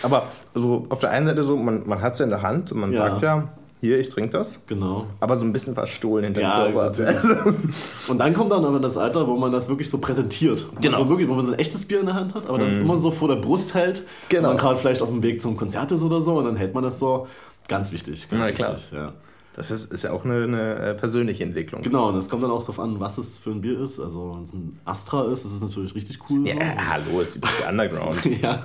[0.02, 2.80] Aber so auf der einen Seite so, man, man hat es in der Hand und
[2.80, 3.08] man ja.
[3.08, 3.48] sagt ja,
[3.84, 4.60] hier, ich trinke das.
[4.66, 5.06] Genau.
[5.20, 7.54] Aber so ein bisschen verstohlen hinter ja, dem Körper.
[8.08, 10.66] Und dann kommt dann aber das Alter, wo man das wirklich so präsentiert.
[10.80, 10.98] Genau.
[10.98, 12.80] Also wirklich, wo man so ein echtes Bier in der Hand hat, aber dann mm.
[12.80, 14.02] immer so vor der Brust hält.
[14.30, 14.52] Genau.
[14.52, 16.82] Und gerade vielleicht auf dem Weg zum Konzert ist oder so und dann hält man
[16.82, 17.26] das so.
[17.68, 18.28] Ganz wichtig.
[18.28, 18.74] Ganz Na klar.
[18.74, 19.12] Wichtig, ja.
[19.54, 21.82] Das ist, ist ja auch eine, eine, äh, persönliche Entwicklung.
[21.82, 24.00] Genau, und es kommt dann auch darauf an, was es für ein Bier ist.
[24.00, 26.48] Also, wenn es ein Astra ist, das ist natürlich richtig cool.
[26.48, 26.90] Ja, so.
[26.90, 28.24] hallo, ist ein bisschen Underground.
[28.42, 28.62] ja.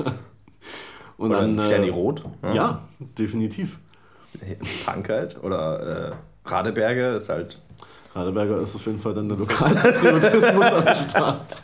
[1.17, 1.59] Und Oder dann.
[1.59, 2.23] Sterni Rot.
[2.41, 2.53] Ja.
[2.53, 3.77] ja, definitiv.
[4.85, 5.43] Punk halt.
[5.43, 6.13] Oder
[6.45, 7.59] äh, Radeberger ist halt
[8.15, 11.63] Radeberger ist auf jeden Fall dann der Lokalpatriotismus am Start.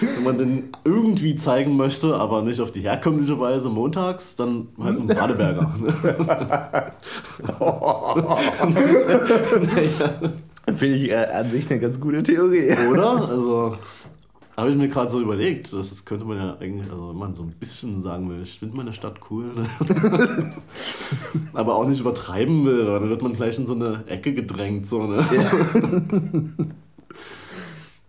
[0.00, 4.98] Wenn man den irgendwie zeigen möchte, aber nicht auf die herkömmliche Weise montags, dann halt
[4.98, 5.74] ein Radeberger.
[9.60, 10.32] naja.
[10.74, 12.74] Finde ich äh, an sich eine ganz gute Theorie.
[12.90, 13.28] Oder?
[13.28, 13.76] Also,
[14.56, 17.34] habe ich mir gerade so überlegt, das, das könnte man ja eigentlich, also wenn man
[17.34, 19.68] so ein bisschen sagen will, ich finde meine Stadt cool, ne?
[21.52, 24.86] aber auch nicht übertreiben will, dann wird man gleich in so eine Ecke gedrängt.
[24.86, 25.24] So, ne?
[25.34, 26.64] Ja.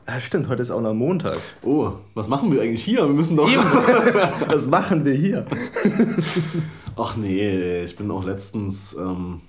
[0.08, 1.40] Ja, stimmt, heute ist auch noch Montag.
[1.64, 3.00] Oh, was machen wir eigentlich hier?
[3.08, 3.50] Wir müssen doch.
[4.48, 5.48] was machen wir hier?
[6.96, 9.42] Ach nee, ich bin auch letztens, ähm,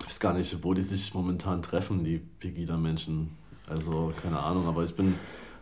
[0.00, 3.30] ich weiß gar nicht, wo die sich momentan treffen, die Pegida-Menschen.
[3.70, 5.14] Also, keine Ahnung, aber ich bin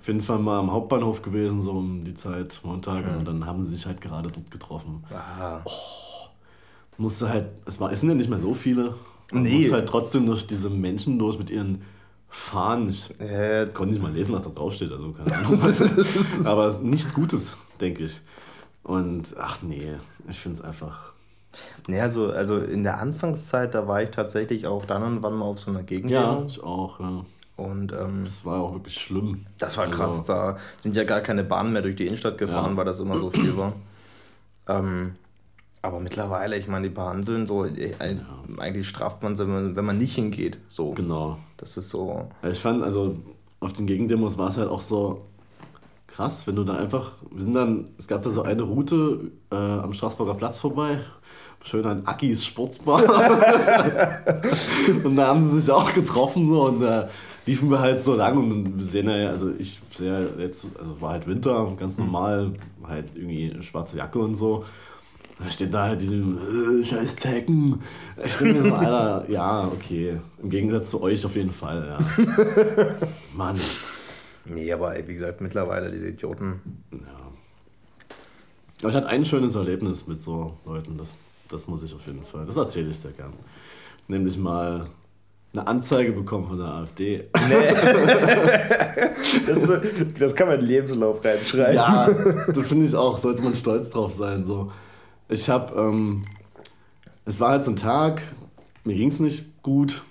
[0.07, 3.19] auf jeden Fall mal am Hauptbahnhof gewesen, so um die Zeit, Montag, mhm.
[3.19, 5.03] und dann haben sie sich halt gerade dort getroffen.
[5.13, 5.63] Ah.
[5.65, 6.29] Oh,
[6.97, 8.95] musste halt, es, war, es sind ja nicht mehr so viele.
[9.33, 9.63] Man nee.
[9.63, 11.83] musste halt trotzdem durch diese Menschen durch mit ihren
[12.29, 12.89] Fahnen.
[12.89, 15.61] Ich äh, konnte nicht mal lesen, was da draufsteht, also keine Ahnung.
[16.45, 18.21] Aber nichts Gutes, denke ich.
[18.85, 19.95] Und ach nee,
[20.29, 21.15] ich finde es einfach.
[21.89, 25.47] Nee, also, also in der Anfangszeit, da war ich tatsächlich auch dann und wann mal
[25.47, 26.13] auf so einer Gegend.
[26.13, 27.25] Ja, ich auch, ja.
[27.57, 29.47] Und ähm, das war auch wirklich schlimm.
[29.59, 30.13] Das war krass.
[30.13, 32.77] Also, da sind ja gar keine Bahnen mehr durch die Innenstadt gefahren, ja.
[32.77, 33.73] weil das immer so viel war.
[34.69, 35.15] Ähm,
[35.81, 37.97] aber mittlerweile, ich meine, die behandeln so, äh, ja.
[38.59, 40.59] eigentlich straft man sie, wenn man nicht hingeht.
[40.69, 40.91] So.
[40.91, 41.39] Genau.
[41.57, 42.29] Das ist so.
[42.43, 43.17] Ich fand, also
[43.61, 45.25] auf den Gegendemos war es halt auch so
[46.09, 49.55] krass, wenn du da einfach, wir sind dann, es gab da so eine Route äh,
[49.55, 51.01] am Straßburger Platz vorbei,
[51.63, 53.03] schön an Akis Sportsbar.
[55.05, 57.07] und da haben sie sich auch getroffen so und äh,
[57.47, 61.13] liefen wir halt so lang und wir sehen ja, also ich sehe jetzt, also war
[61.13, 62.05] halt Winter, ganz mhm.
[62.05, 62.53] normal,
[62.87, 64.65] halt irgendwie eine schwarze Jacke und so.
[65.39, 67.83] Da steht da halt diese äh, scheiß Zecken.
[68.25, 70.19] Ich denke mir so, Alter, ja, okay.
[70.43, 72.97] Im Gegensatz zu euch auf jeden Fall, ja.
[73.37, 73.61] Mann.
[74.47, 76.61] Nee, aber wie gesagt, mittlerweile diese Idioten.
[76.91, 76.99] Ja.
[78.81, 81.15] Aber ich hatte ein schönes Erlebnis mit so Leuten, das,
[81.51, 83.33] das muss ich auf jeden Fall, das erzähle ich sehr gern.
[84.09, 84.89] Nämlich mal
[85.57, 87.25] eine Anzeige bekommen von der AfD.
[87.49, 87.55] Nee.
[89.47, 89.71] das,
[90.19, 91.75] das, kann man in den Lebenslauf reinschreiben.
[91.75, 94.45] Ja, das finde ich auch, sollte man stolz drauf sein.
[94.45, 94.71] So.
[95.29, 96.25] Ich habe, ähm,
[97.25, 98.21] es war halt so ein Tag,
[98.85, 100.03] mir ging es nicht gut.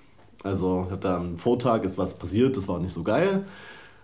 [0.43, 3.45] Also ich hatte am Vortag ist was passiert, das war nicht so geil.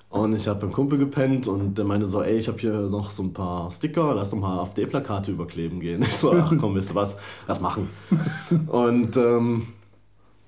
[0.09, 3.09] Und ich habe beim Kumpel gepennt und der meinte so, ey, ich habe hier noch
[3.09, 6.01] so ein paar Sticker, lass doch mal AfD-Plakate überkleben gehen.
[6.03, 7.15] Ich so, ach komm, wisst ihr was,
[7.47, 7.89] lass machen.
[8.67, 9.67] und ähm,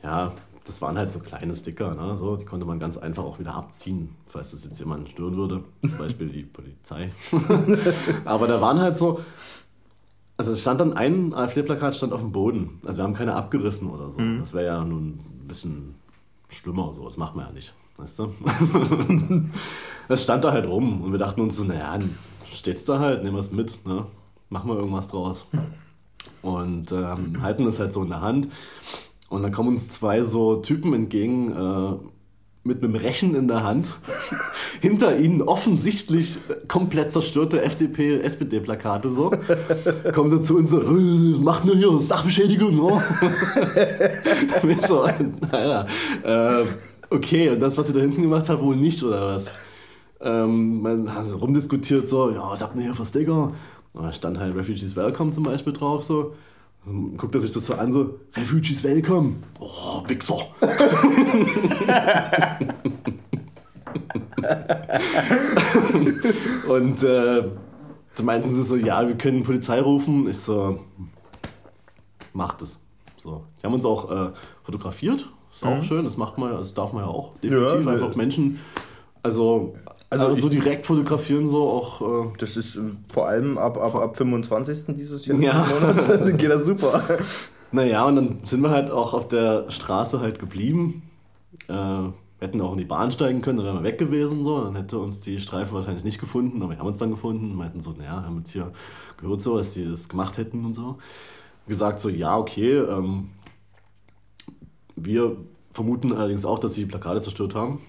[0.04, 0.34] ja,
[0.66, 2.18] das waren halt so kleine Sticker, ne?
[2.18, 5.64] so, die konnte man ganz einfach auch wieder abziehen, falls das jetzt jemanden stören würde,
[5.82, 7.12] zum Beispiel die Polizei.
[8.26, 9.20] Aber da waren halt so,
[10.38, 13.90] also es stand dann ein AfD-Plakat stand auf dem Boden, also wir haben keine abgerissen
[13.90, 14.20] oder so.
[14.20, 14.40] Mhm.
[14.40, 15.96] Das wäre ja nun ein bisschen
[16.50, 18.34] schlimmer, so, das macht man ja nicht, weißt du.
[20.08, 22.00] das stand da halt rum und wir dachten uns so, naja,
[22.52, 24.06] steht's da halt, nehmen wir es mit, ne?
[24.50, 25.46] machen wir irgendwas draus.
[26.42, 28.48] Und ähm, halten es halt so in der Hand
[29.34, 31.96] und dann kommen uns zwei so Typen entgegen äh,
[32.64, 33.90] mit einem Rechen in der Hand.
[34.80, 39.32] Hinter ihnen offensichtlich komplett zerstörte FDP, SPD-Plakate so.
[40.14, 42.80] kommen sie zu uns so, äh, macht nur hier Sachbeschädigung.
[44.64, 44.88] Oh.
[44.88, 45.88] so, Alter,
[46.24, 46.64] äh,
[47.10, 49.52] okay, und das, was ihr da hinten gemacht habt, wohl nicht, oder was?
[50.22, 53.54] Ähm, man hat rumdiskutiert so, ja, was habt ihr hier für Sticker?
[53.94, 56.34] Und da stand halt Refugees Welcome zum Beispiel drauf so.
[56.86, 59.36] Dann guckt er sich das so an, so, Refugees welcome.
[59.60, 60.40] Oh, Wichser.
[66.68, 67.44] und äh,
[68.16, 70.28] Da meinten sie so, ja, wir können Polizei rufen.
[70.30, 70.80] Ich so,
[72.34, 72.80] macht es.
[73.18, 73.44] So.
[73.62, 74.32] Die haben uns auch äh,
[74.64, 75.28] fotografiert.
[75.54, 75.84] Ist auch Mhm.
[75.84, 77.34] schön, das macht man, das darf man ja auch.
[77.42, 78.16] Definitiv Ja, einfach ne.
[78.18, 78.60] Menschen,
[79.22, 79.76] also,
[80.14, 82.28] Also also, so direkt fotografieren, so auch.
[82.28, 84.96] Äh, Das ist äh, vor allem ab, ab, ab 25.
[84.96, 85.68] dieses Jahr Ja.
[85.82, 87.04] Monats, geht das super.
[87.76, 91.02] Naja, und dann sind wir halt auch auf der Straße halt geblieben.
[91.68, 92.04] Äh,
[92.40, 94.44] hätten auch in die Bahn steigen können, dann wären wir weg gewesen.
[94.44, 94.64] So.
[94.64, 97.50] Dann hätte uns die Streife wahrscheinlich nicht gefunden, aber wir haben uns dann gefunden.
[97.50, 98.72] und Meinten so, naja, wir haben jetzt hier
[99.18, 101.00] gehört so, dass die das gemacht hätten und so.
[101.68, 102.78] Gesagt so, ja, okay.
[102.78, 103.30] Ähm,
[104.96, 105.38] wir
[105.74, 107.82] vermuten allerdings auch, dass sie die Plakate zerstört haben.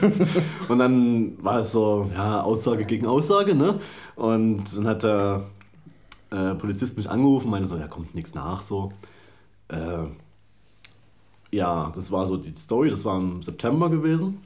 [0.68, 3.80] und dann war es so, ja, Aussage gegen Aussage, ne?
[4.16, 5.44] Und dann hat der
[6.30, 8.92] äh, Polizist mich angerufen, meinte so, ja, kommt nichts nach, so.
[9.68, 10.06] Äh,
[11.50, 14.38] ja, das war so die Story, das war im September gewesen,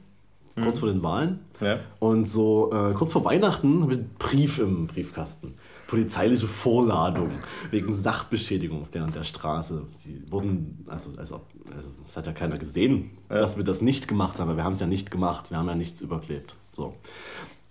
[0.61, 1.39] kurz vor den Wahlen.
[1.59, 1.79] Ja.
[1.99, 5.55] Und so äh, kurz vor Weihnachten habe ich einen Brief im Briefkasten.
[5.89, 7.31] Polizeiliche Vorladung
[7.71, 9.81] wegen Sachbeschädigung auf der der Straße.
[9.97, 13.37] Sie wurden, also, als ob, also das hat ja keiner gesehen, Ja.
[13.39, 15.49] dass wir das nicht gemacht haben, aber wir haben es ja nicht gemacht.
[15.49, 16.55] Wir haben ja nichts überklebt.
[16.73, 16.93] So.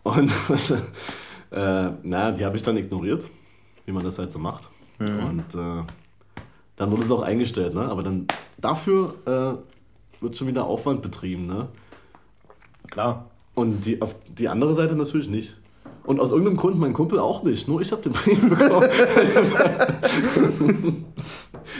[0.03, 0.33] Und
[1.53, 3.29] äh, naja, die habe ich dann ignoriert,
[3.87, 4.69] wie man das halt so macht.
[4.99, 5.85] Und äh,
[6.75, 7.83] dann wurde es auch eingestellt, ne?
[7.83, 8.27] Aber dann
[8.57, 11.69] dafür äh, wird schon wieder Aufwand betrieben, ne?
[12.91, 13.31] Klar.
[13.55, 15.57] Und die, auf die andere Seite natürlich nicht.
[16.09, 17.69] Und aus irgendeinem Grund mein Kumpel auch nicht.
[17.69, 18.89] Nur ich habe den Brief bekommen.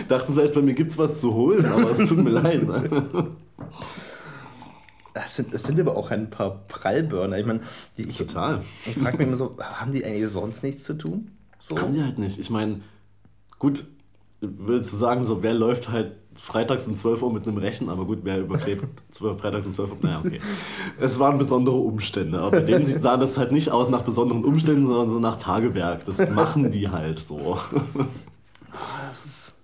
[0.09, 2.69] Dachte vielleicht, bei mir gibt es was zu holen, aber es tut mir leid.
[2.69, 3.31] Ne?
[5.15, 7.39] Das sind, das sind aber auch ein paar Prallbörner.
[7.39, 7.61] Ich meine,
[7.97, 8.61] ich, Total.
[8.85, 11.31] ich frage mich immer so, haben die eigentlich sonst nichts zu tun?
[11.59, 11.79] So?
[11.79, 12.39] Haben sie halt nicht.
[12.39, 12.83] Ich meine,
[13.59, 13.87] gut,
[14.41, 18.05] willst du sagen, so wer läuft halt freitags um 12 Uhr mit einem Rechen, aber
[18.05, 20.41] gut, wer überklebt 12, freitags um 12 Uhr, naja, okay.
[20.99, 24.87] Es waren besondere Umstände, aber bei denen sah das halt nicht aus nach besonderen Umständen,
[24.87, 26.05] sondern so nach Tagewerk.
[26.05, 27.59] Das machen die halt so.
[29.09, 29.55] Das ist,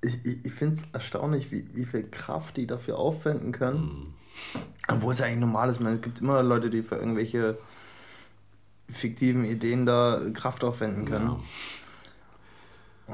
[0.00, 4.14] ich ich, ich finde es erstaunlich, wie, wie viel Kraft die dafür aufwenden können.
[4.88, 5.76] Obwohl es ja eigentlich normal ist.
[5.76, 7.58] Ich meine, es gibt immer Leute, die für irgendwelche
[8.88, 11.26] fiktiven Ideen da Kraft aufwenden können.
[11.26, 11.40] Ja.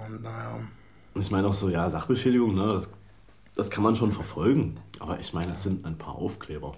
[0.06, 0.60] Und naja.
[1.14, 2.88] Ich meine auch so, ja, Sachbeschädigung, ne, das,
[3.54, 4.78] das kann man schon verfolgen.
[5.00, 6.74] Aber ich meine, es sind ein paar Aufkleber,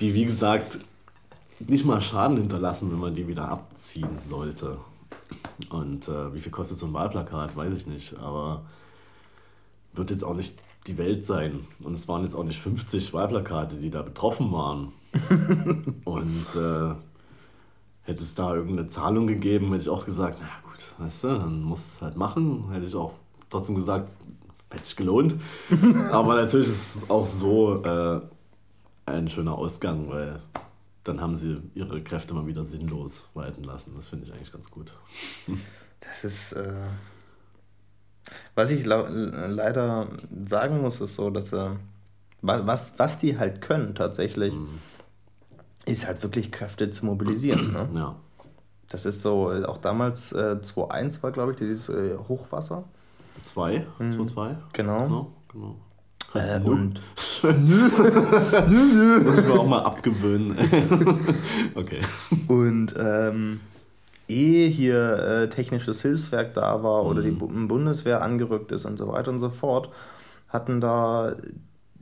[0.00, 0.78] die, wie gesagt,
[1.60, 4.78] nicht mal Schaden hinterlassen, wenn man die wieder abziehen sollte.
[5.70, 8.18] Und äh, wie viel kostet so ein Wahlplakat, weiß ich nicht.
[8.18, 8.62] Aber
[9.92, 11.66] wird jetzt auch nicht die Welt sein.
[11.82, 14.92] Und es waren jetzt auch nicht 50 Wahlplakate, die da betroffen waren.
[16.04, 16.94] Und äh,
[18.04, 21.62] hätte es da irgendeine Zahlung gegeben, hätte ich auch gesagt, na gut, weißt du, dann
[21.62, 22.70] muss es halt machen.
[22.70, 23.12] Hätte ich auch
[23.50, 24.10] trotzdem gesagt,
[24.70, 25.34] hätte sich gelohnt.
[26.10, 28.20] Aber natürlich ist es auch so äh,
[29.06, 30.40] ein schöner Ausgang, weil
[31.04, 33.92] dann haben sie ihre Kräfte mal wieder sinnlos walten lassen.
[33.96, 34.92] Das finde ich eigentlich ganz gut.
[36.00, 36.52] Das ist.
[36.52, 36.72] Äh,
[38.54, 40.08] was ich leider
[40.48, 41.52] sagen muss, ist so, dass.
[41.52, 41.70] Äh,
[42.40, 44.54] wa- was, was die halt können tatsächlich,
[45.86, 47.72] ist halt wirklich Kräfte zu mobilisieren.
[47.72, 47.88] Ne?
[47.94, 48.16] Ja.
[48.90, 52.84] Das ist so, auch damals äh, 2.1 war, glaube ich, dieses äh, Hochwasser.
[53.42, 54.56] Zwei, so zwei.
[54.72, 55.06] Genau.
[55.06, 55.76] Genau, genau.
[56.34, 56.70] Äh, Nö.
[56.70, 57.00] und
[59.24, 60.56] Muss ich mir auch mal abgewöhnen.
[61.74, 62.00] okay.
[62.48, 63.60] Und ähm,
[64.28, 69.08] ehe hier äh, technisches Hilfswerk da war oder die Bu Bundeswehr angerückt ist und so
[69.08, 69.90] weiter und so fort,
[70.48, 71.34] hatten da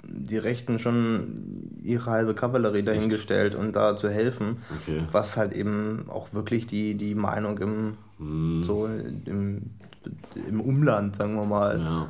[0.04, 5.02] die Rechten schon ihre halbe Kavallerie dahingestellt und da zu helfen, Okay.
[5.10, 9.62] was halt eben auch wirklich die, die Meinung im, Hm, so im,
[10.48, 12.08] im Umland, sagen wir mal, ja.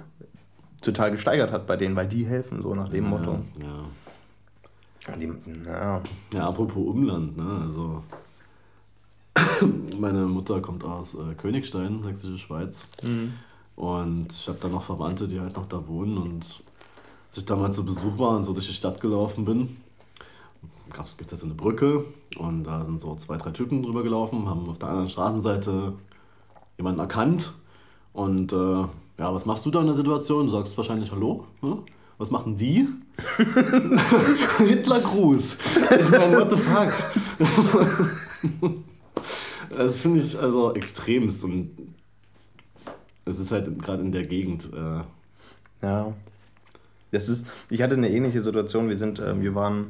[0.80, 3.40] total gesteigert hat bei denen, weil die helfen, so nach dem Motto.
[3.60, 5.14] Ja.
[5.16, 5.26] Die,
[5.64, 6.00] naja,
[6.32, 7.60] Ja, apropos Umland, ne?
[7.64, 8.02] Also
[9.98, 12.86] meine Mutter kommt aus äh, Königstein, Sächsische Schweiz.
[13.74, 16.18] Und ich habe da noch Verwandte, die halt noch da wohnen.
[16.18, 16.62] Und
[17.32, 19.78] als ich damals zu Besuch war und so durch die Stadt gelaufen bin,
[20.92, 22.04] gibt es jetzt so eine Brücke
[22.36, 25.94] und da sind so zwei, drei Typen drüber gelaufen, haben auf der anderen Straßenseite
[26.76, 27.54] jemanden erkannt.
[28.12, 28.56] Und äh,
[29.16, 30.44] ja, was machst du da in der Situation?
[30.44, 31.46] Du sagst wahrscheinlich Hallo.
[31.62, 31.78] Ne?
[32.18, 32.86] Was machen die?
[34.58, 35.56] Hitlergruß.
[36.00, 36.92] Ich meine, what the fuck?
[39.70, 41.70] Das finde ich also extremst und
[43.24, 44.68] es ist halt gerade in der Gegend.
[44.74, 45.00] Äh,
[45.86, 46.12] Ja.
[47.12, 48.88] Das ist, ich hatte eine ähnliche Situation.
[48.88, 49.88] Wir sind, ähm, wir waren,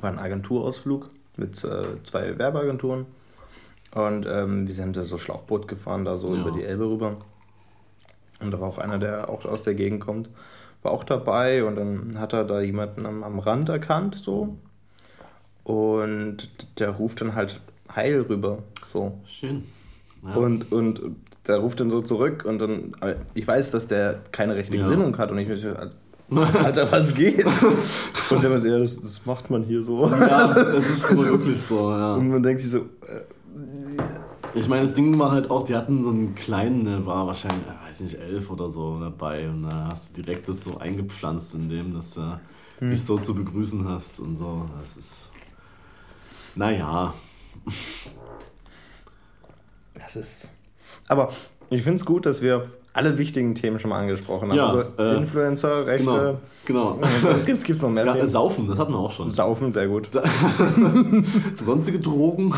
[0.00, 3.06] waren Agenturausflug mit äh, zwei Werbeagenturen
[3.94, 6.40] und ähm, wir sind so Schlauchboot gefahren, da so Ja.
[6.40, 7.16] über die Elbe rüber.
[8.40, 10.28] Und da war auch einer, der auch aus der Gegend kommt,
[10.82, 14.56] war auch dabei und dann hat er da jemanden am, am Rand erkannt, so.
[15.64, 16.48] Und
[16.78, 17.60] der ruft dann halt
[17.94, 18.58] Heil rüber.
[18.86, 19.18] So.
[19.26, 19.64] Schön.
[20.22, 20.34] Ja.
[20.34, 21.00] Und, und
[21.46, 22.94] der ruft dann so zurück und dann,
[23.34, 24.84] ich weiß, dass der keine rechte Ja.
[24.84, 25.48] Gesinnung hat und ich
[26.30, 27.44] Alter, was geht?
[28.30, 30.08] Und der meinte, ja, das, das macht man hier so.
[30.08, 32.14] ja, das ist wirklich so, ja.
[32.14, 36.02] Und man denkt sich so, äh, Ich meine, das Ding war halt auch, die hatten
[36.02, 39.48] so einen kleinen, der war wahrscheinlich, äh, weiß nicht, elf oder so dabei.
[39.48, 42.40] Und da hast du direkt das so eingepflanzt in dem, dass du
[42.80, 44.68] dich so zu begrüßen hast und so.
[44.80, 45.30] Das ist.
[46.54, 47.14] Naja.
[49.94, 50.54] das ist.
[51.08, 51.30] Aber
[51.70, 54.56] ich finde es gut, dass wir alle wichtigen Themen schon mal angesprochen haben.
[54.56, 56.38] Ja, also äh, Influencer, Rechte.
[56.64, 56.94] Genau.
[56.94, 56.98] genau.
[57.22, 58.28] Was gibt's, gibt's noch mehr Ja, Themen?
[58.30, 59.28] Saufen, das hatten wir auch schon.
[59.28, 60.08] Saufen, sehr gut.
[61.64, 62.54] Sonstige Drogen.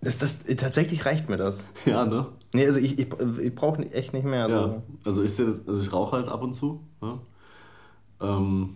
[0.00, 1.62] Das, das, tatsächlich reicht mir das.
[1.84, 2.26] ja, ne?
[2.52, 3.08] Nee, also ich, ich,
[3.42, 4.48] ich brauche echt nicht mehr.
[4.48, 4.62] Ja.
[4.68, 4.82] So.
[5.04, 6.80] Also ich also ich rauche halt ab und zu.
[7.02, 7.18] Ne?
[8.22, 8.70] Ähm,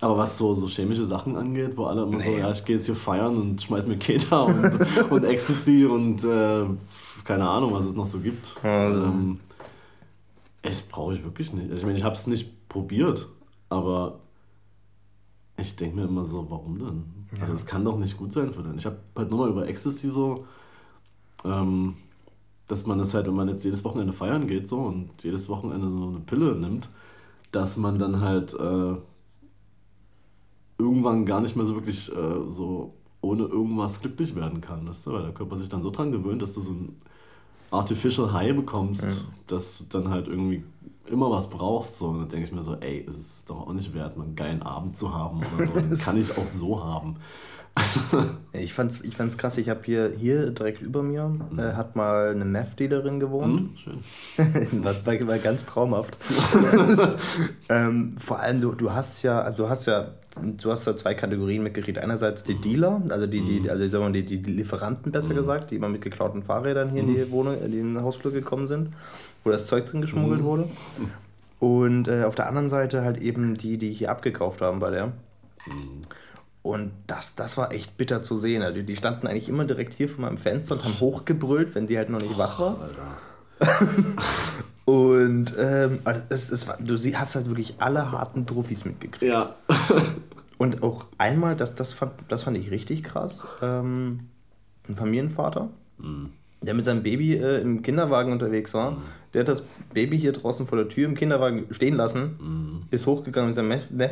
[0.00, 2.38] aber was so, so chemische Sachen angeht, wo alle immer so, Nee.
[2.38, 4.72] ja, ich gehe jetzt hier feiern und schmeiß mir Keta und,
[5.10, 6.64] und Ecstasy und äh,
[7.28, 8.56] keine Ahnung, was es noch so gibt.
[8.64, 9.02] Also.
[9.04, 9.38] Ähm,
[10.62, 11.70] das brauche ich wirklich nicht.
[11.70, 13.28] Ich meine, ich habe es nicht probiert,
[13.68, 14.20] aber
[15.58, 17.04] ich denke mir immer so, warum denn?
[17.38, 18.78] Also es kann doch nicht gut sein für den.
[18.78, 20.46] Ich habe halt nur mal über Ecstasy so,
[21.44, 21.96] ähm,
[22.66, 25.90] dass man das halt, wenn man jetzt jedes Wochenende feiern geht so und jedes Wochenende
[25.90, 26.88] so eine Pille nimmt,
[27.52, 28.94] dass man dann halt äh,
[30.78, 35.12] irgendwann gar nicht mehr so wirklich äh, so ohne irgendwas glücklich werden kann, weißt du?
[35.12, 36.96] weil der Körper sich dann so dran gewöhnt, dass du so ein
[37.70, 39.10] Artificial High bekommst, Ja.
[39.46, 40.62] dass du dann halt irgendwie
[41.06, 41.96] immer was brauchst.
[41.98, 42.06] So.
[42.08, 44.62] Und dann denke ich mir so, ey, es ist doch auch nicht wert, einen geilen
[44.62, 46.04] Abend zu haben oder so.
[46.04, 47.16] Kann ich auch so haben.
[48.52, 52.30] Ich fand's, ich fand's krass, ich habe hier, hier direkt über mir, äh, hat mal
[52.30, 53.60] eine Meth-Dealerin gewohnt.
[53.60, 53.76] Hm?
[53.76, 54.84] Schön.
[54.84, 56.16] war, war, war ganz traumhaft.
[57.68, 60.08] ähm, vor allem, du, du hast ja, du hast ja,
[60.42, 61.98] du hast ja zwei Kategorien mitgekriegt.
[61.98, 65.34] Einerseits die Dealer, also die, die, also sagen wir mal, die, die, die Lieferanten besser
[65.34, 68.92] gesagt, die immer mit geklauten Fahrrädern hier in die Wohnung, in den Hausflur gekommen sind,
[69.44, 70.68] wo das Zeug drin geschmuggelt wurde.
[71.60, 75.12] Und äh, auf der anderen Seite halt eben die, die hier abgekauft haben bei der.
[76.62, 78.62] Und das, das war echt bitter zu sehen.
[78.62, 81.96] Also die standen eigentlich immer direkt hier vor meinem Fenster und haben hochgebrüllt, wenn die
[81.96, 82.88] halt noch nicht wach war.
[84.84, 89.22] Und ähm, also es, es war, du sie- hast halt wirklich alle harten Trophys mitgekriegt.
[89.30, 89.56] Ja.
[90.58, 94.28] Und auch einmal, das, das, fand, das fand ich richtig krass, ähm,
[94.88, 95.68] ein Familienvater,
[96.62, 98.96] der mit seinem Baby äh, im Kinderwagen unterwegs war,
[99.34, 103.50] der hat das Baby hier draußen vor der Tür im Kinderwagen stehen lassen, ist hochgegangen,
[103.50, 103.68] um sein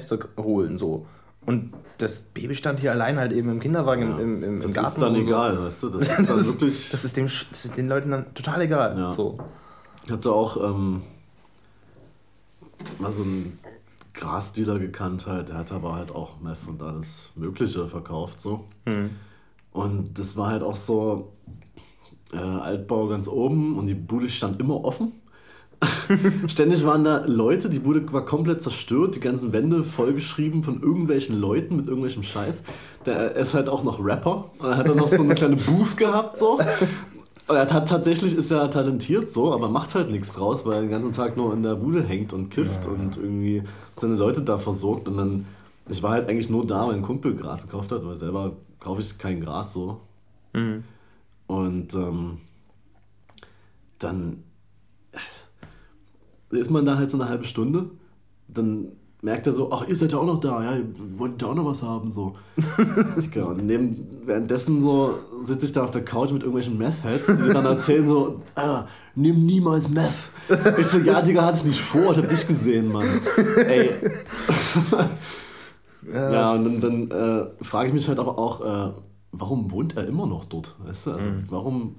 [0.06, 0.76] zu holen.
[0.78, 1.06] So.
[1.46, 4.88] Und das Baby stand hier allein halt eben im Kinderwagen im, im, im, das Garten.
[4.88, 5.20] ist dann so.
[5.20, 5.88] egal, weißt du?
[5.90, 6.88] Das ist dann Das, wirklich.
[6.90, 8.98] das, ist dem, das ist den Leuten dann total egal.
[8.98, 9.10] Ja.
[9.10, 9.38] So.
[10.04, 11.02] Ich hatte auch ähm,
[12.98, 13.58] mal so einen
[14.14, 18.64] Grasdealer gekannt halt, der hat aber halt auch Meth und alles Mögliche verkauft so.
[18.86, 19.10] Hm.
[19.72, 21.32] Und das war halt auch so
[22.32, 25.12] äh, Altbau ganz oben und die Bude stand immer offen.
[26.48, 31.38] Ständig waren da Leute, die Bude war komplett zerstört, die ganzen Wände vollgeschrieben von irgendwelchen
[31.38, 32.62] Leuten mit irgendwelchem Scheiß.
[33.04, 35.96] Der ist halt auch noch Rapper und er hat dann noch so eine kleine Booth
[35.96, 36.58] gehabt so.
[37.48, 40.80] Und er hat tatsächlich ist er talentiert so, aber macht halt nichts draus, weil er
[40.80, 43.62] den ganzen Tag nur in der Bude hängt und kifft und irgendwie
[43.94, 45.06] seine Leute da versorgt.
[45.06, 45.46] Und dann,
[45.88, 49.00] ich war halt eigentlich nur da, weil ein Kumpel Gras gekauft hat, weil selber kaufe
[49.00, 50.00] ich kein Gras so.
[50.54, 50.82] Mhm.
[51.46, 52.38] Und ähm,
[54.00, 54.42] dann
[56.50, 57.90] ist man da halt so eine halbe Stunde,
[58.48, 58.88] dann
[59.22, 60.86] merkt er so, ach, ihr seid ja auch noch da, ja, ihr
[61.18, 62.36] wollt ja auch noch was haben, so.
[63.34, 67.64] Und neben, währenddessen so sitze ich da auf der Couch mit irgendwelchen Meth-Heads, die dann
[67.64, 70.12] erzählen so, Alter, nimm niemals Meth.
[70.78, 73.08] Ich so, ja, Digga, hatte ich nicht vor, ich hab dich gesehen, Mann.
[73.66, 73.90] Ey.
[76.12, 78.92] Ja, und dann, dann äh, frage ich mich halt aber auch, äh,
[79.32, 80.76] warum wohnt er immer noch dort?
[80.78, 81.12] Weißt du?
[81.12, 81.96] Also, warum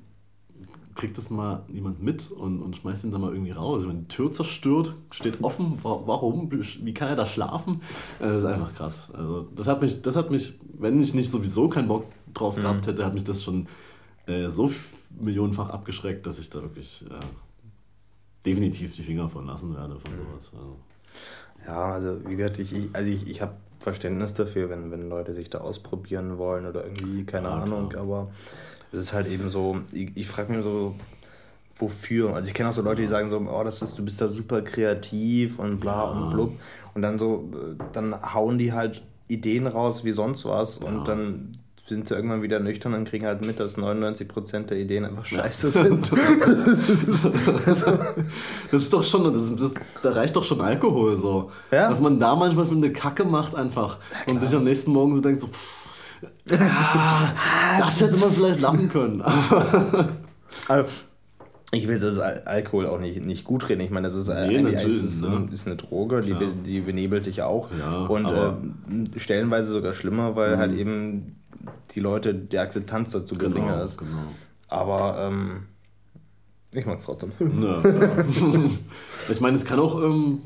[0.98, 3.84] kriegt das mal niemand mit und, und schmeißt ihn da mal irgendwie raus?
[3.86, 6.52] Meine, die Tür zerstört, steht offen, wa- warum?
[6.52, 7.82] Wie kann er da schlafen?
[8.20, 9.04] Das ist einfach krass.
[9.14, 12.88] Also, das hat mich, das hat mich, wenn ich nicht sowieso keinen Bock drauf gehabt
[12.88, 13.68] hätte, hat mich das schon
[14.26, 14.72] äh, so
[15.20, 17.14] millionenfach abgeschreckt, dass ich da wirklich äh,
[18.46, 20.52] definitiv die Finger von lassen werde von sowas.
[20.54, 20.76] Also,
[21.66, 25.34] Ja, also wie gesagt, ich, ich, also ich, ich habe Verständnis dafür, wenn, wenn Leute
[25.36, 28.02] sich da ausprobieren wollen oder irgendwie, keine Ja, Ahnung, klar.
[28.02, 28.32] aber
[28.92, 30.96] es ist halt eben so, ich, ich frage mich so,
[31.78, 32.34] wofür?
[32.36, 34.28] Also ich kenne auch so Leute, die sagen so, oh, das ist, du bist da
[34.28, 36.10] super kreativ und bla Ja.
[36.12, 36.54] und blub.
[36.96, 37.50] Und dann so,
[37.94, 40.88] dann hauen die halt Ideen raus wie sonst was Ja.
[40.88, 45.06] und dann sind sie irgendwann wieder nüchtern und kriegen halt mit, dass 99% der Ideen
[45.06, 46.12] einfach scheiße sind.
[48.72, 49.72] Das ist doch schon, das, das,
[50.04, 51.52] da reicht doch schon Alkohol so.
[51.72, 51.90] Ja.
[51.90, 55.22] Was man da manchmal für eine Kacke macht einfach und sich am nächsten Morgen so
[55.22, 55.87] denkt so, pff,
[56.50, 57.34] Ah,
[57.80, 59.22] das hätte man vielleicht lassen können.
[60.68, 60.90] also,
[61.72, 63.82] ich will das Al Alkohol auch nicht, nicht gut reden.
[63.82, 65.50] Ich meine, das ist, nee, eigentlich, ist, ne?
[65.52, 66.40] ist, eine Droge, die, ja.
[66.66, 67.70] die benebelt dich auch.
[67.78, 70.60] Ja, und äh, stellenweise sogar schlimmer, weil mhm.
[70.60, 71.36] halt eben
[71.94, 73.98] die Leute, die Akzeptanz dazu genau, geringer ist.
[73.98, 74.28] Genau.
[74.70, 75.64] Aber ähm,
[76.74, 77.32] ich mag es trotzdem.
[77.40, 77.82] Ja,
[79.30, 80.42] ich meine, es kann auch ähm,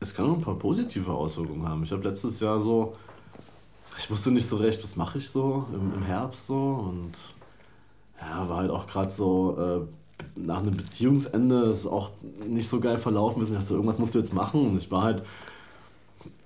[0.00, 1.84] es kann auch ein paar positive Auswirkungen haben.
[1.84, 2.94] Ich habe letztes Jahr so,
[4.00, 7.12] ich wusste nicht so recht, was mache ich so im, im Herbst so und
[8.18, 9.80] ja, war halt auch gerade so äh,
[10.36, 12.10] nach einem Beziehungsende ist auch
[12.46, 13.42] nicht so geil verlaufen.
[13.42, 15.22] Ich dachte, irgendwas musst du jetzt machen und ich war halt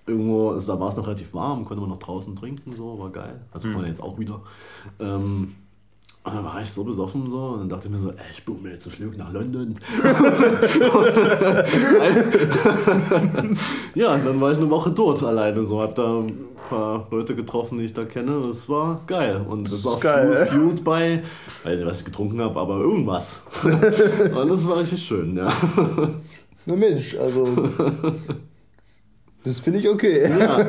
[0.07, 3.11] irgendwo, also da war es noch relativ warm, konnte man noch draußen trinken, so, war
[3.11, 3.41] geil.
[3.53, 3.73] Also mhm.
[3.73, 4.41] kann man jetzt auch wieder.
[4.99, 5.55] Ähm,
[6.25, 8.45] und dann war ich so besoffen so und dann dachte ich mir so, ey, ich
[8.45, 9.79] buche mir jetzt einen Flug nach London.
[13.95, 16.25] ja, und dann war ich eine Woche dort alleine so, hab da
[16.65, 18.43] ein paar Leute getroffen, die ich da kenne.
[18.47, 20.47] Das war geil und das, das war geil.
[20.47, 21.23] fueled bei,
[21.63, 23.43] weiß nicht, was ich getrunken habe, aber irgendwas.
[23.63, 25.53] und das war richtig schön, ja.
[26.67, 27.47] Na Mensch, also
[29.45, 30.29] das finde ich okay.
[30.29, 30.59] Ja.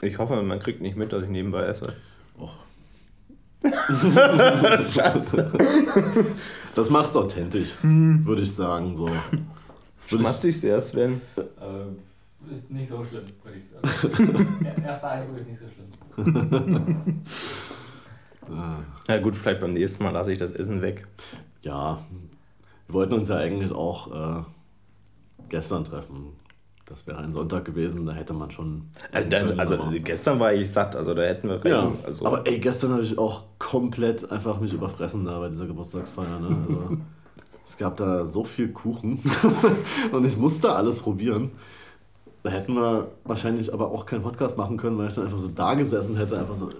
[0.00, 1.92] Ich hoffe, man kriegt nicht mit, dass ich nebenbei esse.
[4.94, 5.50] Scheiße.
[6.76, 8.24] Das macht's authentisch, hm.
[8.24, 8.96] würde ich sagen.
[8.96, 9.10] So.
[10.06, 11.14] Schmatzigst erst, wenn.
[11.36, 11.90] Äh,
[12.50, 14.56] ist nicht so schlimm, würde ich sagen.
[14.84, 17.22] Erster Eindruck ist nicht so schlimm.
[19.08, 21.06] ja gut, vielleicht beim nächsten Mal lasse ich das Essen weg.
[21.62, 22.00] Ja,
[22.86, 24.42] wir wollten uns ja eigentlich auch äh,
[25.48, 26.32] gestern treffen.
[26.86, 28.88] Das wäre ein Sonntag gewesen, da hätte man schon.
[29.12, 31.60] Also, dann, also gestern war ich satt, also da hätten wir.
[31.70, 35.66] Ja, also aber ey, gestern habe ich auch komplett einfach mich überfressen da bei dieser
[35.66, 36.40] Geburtstagsfeier.
[36.40, 36.56] Ne?
[36.66, 36.96] Also,
[37.66, 39.20] es gab da so viel Kuchen
[40.12, 41.50] und ich musste alles probieren.
[42.42, 45.48] Da hätten wir wahrscheinlich aber auch keinen Podcast machen können, weil ich dann einfach so
[45.48, 46.70] da gesessen hätte, einfach so.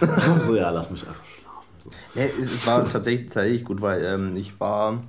[0.46, 1.66] so, ja, lass mich einfach schlafen.
[1.84, 2.20] So.
[2.20, 5.02] Ja, es war tatsächlich, tatsächlich gut, weil ähm, ich war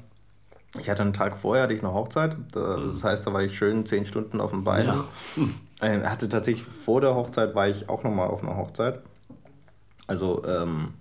[0.80, 2.36] ich hatte einen Tag vorher hatte ich eine Hochzeit.
[2.52, 4.86] Das heißt, da war ich schön zehn Stunden auf dem Bein.
[4.86, 5.04] Ja.
[5.80, 9.00] Ähm, hatte tatsächlich vor der Hochzeit war ich auch nochmal auf einer Hochzeit.
[10.08, 10.96] Also ähm,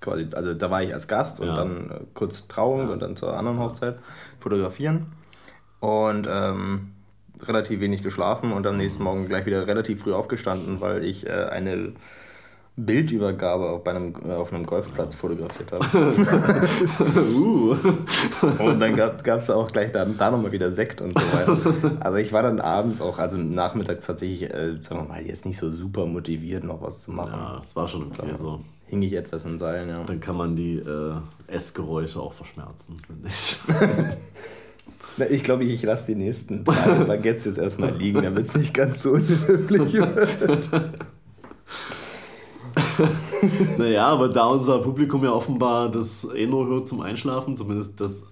[0.00, 1.56] quasi, also da war ich als Gast und ja.
[1.56, 2.92] dann äh, kurz Trauung ja.
[2.94, 3.98] und dann zur anderen Hochzeit
[4.40, 5.12] fotografieren.
[5.80, 6.94] Und ähm,
[7.46, 11.30] relativ wenig geschlafen und am nächsten Morgen gleich wieder relativ früh aufgestanden, weil ich äh,
[11.30, 11.92] eine
[12.78, 15.84] Bildübergabe auf, einem, äh, auf einem Golfplatz fotografiert habe.
[17.34, 17.76] uh.
[18.60, 21.96] Und dann gab es auch gleich da, da nochmal wieder Sekt und so weiter.
[22.00, 25.58] Aber ich war dann abends auch, also nachmittags tatsächlich, äh, sagen wir mal, jetzt nicht
[25.58, 27.32] so super motiviert, noch was zu machen.
[27.32, 28.60] Ja, das war schon okay so.
[28.86, 30.04] Hing ich etwas in Seilen, ja.
[30.04, 31.14] Dann kann man die äh,
[31.48, 33.58] Essgeräusche auch verschmerzen, finde ich.
[35.16, 38.72] Na, ich glaube, ich lasse die nächsten drei Baguettes jetzt erstmal liegen, damit es nicht
[38.72, 40.70] ganz so unhöflich wird.
[43.78, 48.22] naja, aber da unser Publikum ja offenbar das eh nur hört zum Einschlafen, zumindest das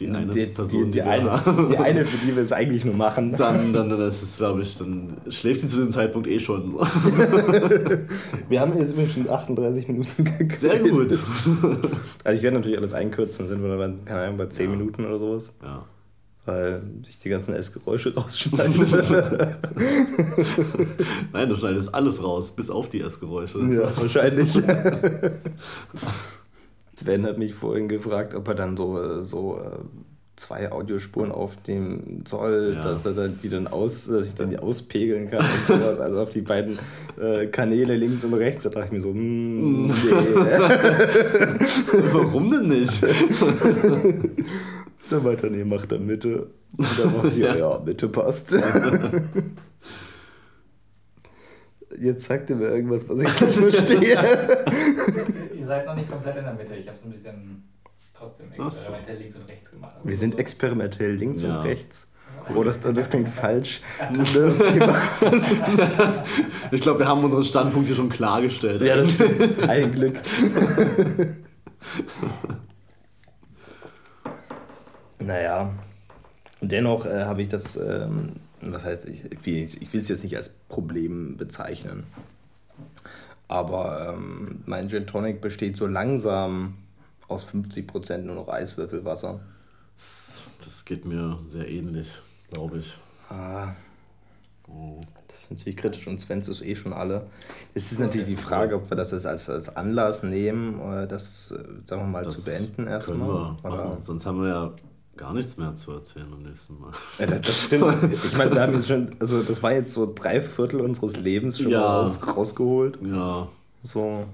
[0.00, 1.40] die eine die, Person, die, die, die, eine,
[1.70, 3.32] die eine, für die wir es eigentlich nur machen.
[3.36, 6.70] Dann, dann, dann ist es, glaube ich, dann schläft sie zu dem Zeitpunkt eh schon.
[6.70, 6.80] So.
[8.48, 10.58] wir haben jetzt schon 38 Minuten gekriegt.
[10.58, 11.18] Sehr gut.
[12.24, 14.76] Also ich werde natürlich alles einkürzen, sind wir dann, keine Ahnung, bei 10 ja.
[14.76, 15.54] Minuten oder sowas.
[15.62, 15.84] Ja
[16.48, 19.58] weil ich die ganzen Essgeräusche rausschneide.
[21.32, 23.58] Nein, du schneidest alles raus, bis auf die Essgeräusche.
[23.58, 24.54] Ja, wahrscheinlich.
[26.98, 29.78] Sven hat mich vorhin gefragt, ob er dann so, so äh,
[30.34, 32.80] zwei Audiospuren aufnehmen soll, ja.
[32.80, 36.00] dass er dann die dann aus, dass ich dann die auspegeln kann und sowas.
[36.08, 36.80] Also auf die beiden
[37.20, 38.64] äh, Kanäle links und rechts.
[38.64, 39.92] Da dachte ich mir so, mm, nee.
[42.12, 43.00] Warum denn nicht?
[45.10, 46.48] Dann weiter, nee, macht er Mitte.
[46.76, 47.56] Und dann macht ja.
[47.56, 48.54] ja, Mitte passt.
[51.98, 54.18] Jetzt sagt er mir irgendwas, was ich nicht verstehe.
[55.68, 56.74] Ihr seid noch nicht komplett in der Mitte.
[56.76, 57.68] Ich habe es ein bisschen
[58.14, 59.96] trotzdem experimentell links und rechts gemacht.
[60.02, 61.58] Wir sind experimentell links ja.
[61.58, 62.08] und rechts.
[62.54, 63.82] Oh, das, das klingt falsch.
[66.70, 68.80] ich glaube, wir haben unseren Standpunkt hier schon klargestellt.
[68.80, 69.62] Ja, das stimmt.
[69.68, 70.18] Ein Glück.
[75.18, 75.70] Naja,
[76.62, 80.48] dennoch äh, habe ich das, ähm, was heißt, ich, ich will es jetzt nicht als
[80.48, 82.04] Problem bezeichnen.
[83.48, 86.74] Aber ähm, mein Gin Tonic besteht so langsam
[87.28, 89.40] aus 50% nur noch Eiswürfelwasser.
[89.96, 92.08] Das geht mir sehr ähnlich,
[92.50, 92.94] glaube ich.
[93.30, 93.74] Ah.
[95.28, 97.26] Das ist natürlich kritisch und Sven ist eh schon alle.
[97.74, 100.78] Es ist natürlich die Frage, ob wir das als, als Anlass nehmen,
[101.08, 103.56] das, äh, sagen wir mal, das zu beenden erstmal.
[104.00, 104.72] Sonst haben wir ja
[105.18, 106.92] gar nichts mehr zu erzählen beim nächsten Mal.
[107.18, 107.84] Ja, das, das stimmt.
[108.24, 111.58] Ich meine, wir haben jetzt schon, also das war jetzt so drei Viertel unseres Lebens
[111.58, 112.00] schon Ja.
[112.00, 112.98] raus, rausgeholt.
[113.04, 113.48] Ja.
[113.82, 114.24] So.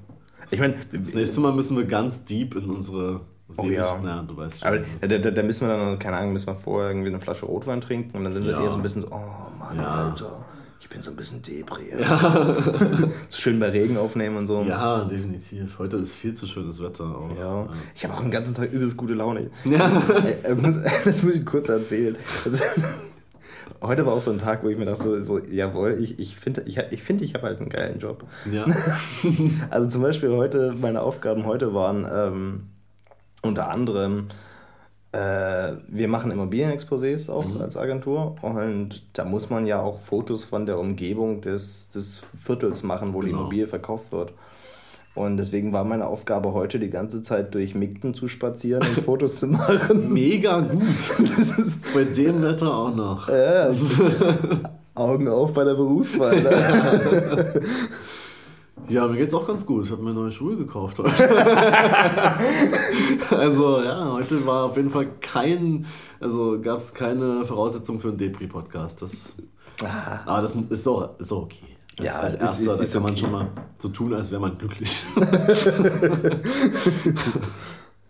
[0.51, 3.21] Ich meine, Das nächste Mal müssen wir ganz deep in unsere
[3.57, 3.99] Oh ja.
[4.03, 4.69] Na, du weißt schon.
[4.69, 7.47] aber da, da, da müssen wir dann, keine Ahnung, müssen wir vorher irgendwie eine Flasche
[7.47, 8.63] Rotwein trinken und dann sind wir Ja.
[8.63, 9.21] eher so ein bisschen so, oh
[9.59, 10.07] Mann, Ja.
[10.09, 10.45] Alter,
[10.81, 11.85] ich bin so ein bisschen Depri.
[13.29, 14.63] so schön bei Regen aufnehmen und so.
[14.63, 15.79] ja, definitiv.
[15.79, 17.05] Heute ist viel zu schönes Wetter.
[17.05, 17.37] Auch.
[17.39, 17.69] Ja.
[17.95, 19.51] Ich habe auch den ganzen Tag übelst gute Laune.
[19.65, 19.91] Ja.
[20.43, 20.57] Äh, äh,
[21.05, 22.17] das muss ich kurz erzählen.
[22.45, 22.63] Also,
[23.83, 26.37] heute war auch so ein Tag, wo ich mir dachte, so, so jawohl, ich, ich
[26.37, 28.25] finde, ich, ich, find, ich habe halt einen geilen Job.
[28.51, 28.67] ja.
[29.71, 32.69] Also zum Beispiel heute, meine Aufgaben heute waren ähm,
[33.43, 34.29] unter anderem,
[35.89, 37.61] wir machen Immobilienexposés auch Mhm.
[37.61, 42.83] als Agentur und da muss man ja auch Fotos von der Umgebung des, des Viertels
[42.83, 43.41] machen, wo die Genau.
[43.43, 44.33] Immobilie verkauft wird.
[45.15, 49.39] Und deswegen war meine Aufgabe heute die ganze Zeit durch Migden zu spazieren und Fotos
[49.39, 50.13] zu machen.
[50.13, 50.83] Mega gut.
[51.39, 53.29] Das ist bei dem Wetter auch noch.
[53.29, 53.71] Ja,
[54.97, 56.35] Augen auf bei der Berufswahl.
[58.89, 59.85] Ja, mir geht's auch ganz gut.
[59.87, 61.29] Ich habe mir neue Schuhe gekauft heute.
[63.31, 65.87] also ja, heute war auf jeden Fall kein,
[66.21, 69.03] also gab es keine Voraussetzung für einen Depri-Podcast.
[69.03, 69.33] Das,
[70.27, 71.77] aber das ist auch, ist auch okay.
[71.99, 72.03] Ah.
[72.03, 73.21] Ja, als ist- erster, ist- da ist kann man okay.
[73.21, 75.03] schon mal so tun, als wäre man glücklich.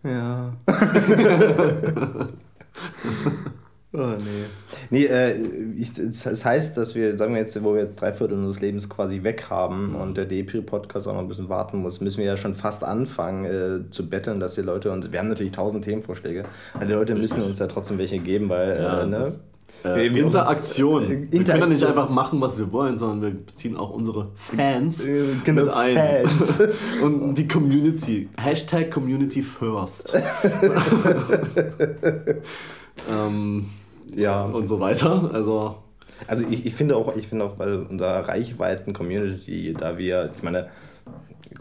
[0.07, 0.53] Ja.
[3.95, 4.45] oh nee.
[4.91, 5.35] Nee, äh,
[5.79, 8.89] ich, das heißt, dass wir, sagen wir jetzt, wo wir jetzt drei Viertel unseres Lebens
[8.89, 12.37] quasi weg haben und der Depri-Podcast auch noch ein bisschen warten muss, müssen wir ja
[12.37, 16.45] schon fast anfangen äh, zu betteln, dass die Leute uns, wir haben natürlich tausend Themenvorschläge,
[16.75, 19.19] aber die Leute müssen uns ja trotzdem welche geben, weil, Ja, äh, ne?
[19.21, 19.41] das-
[19.83, 21.03] Wir- Äh, wir- Interaktion.
[21.03, 21.89] Wir können ja nicht Interaktion.
[21.91, 25.97] einfach machen, was wir wollen, sondern wir beziehen auch unsere Fans Äh, genau, mit ein.
[26.27, 26.63] Fans.
[27.03, 28.31] Und die Community.
[28.41, 30.15] Hashtag Community First.
[33.11, 33.67] ähm,
[34.17, 34.45] Ja.
[34.45, 35.31] und so weiter.
[35.33, 35.77] Also,
[36.27, 40.69] Also ich, ich finde auch, ich finde auch bei unserer Reichweiten-Community, da wir, ich meine,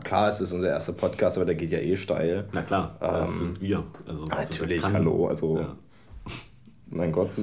[0.04, 2.46] klar, es ist unser erster Podcast, aber der geht ja eh steil.
[2.54, 3.84] na klar, das Ähm, sind wir.
[4.08, 5.76] Also, Natürlich, kann- hallo, also Ja.
[6.90, 7.30] mein Gott.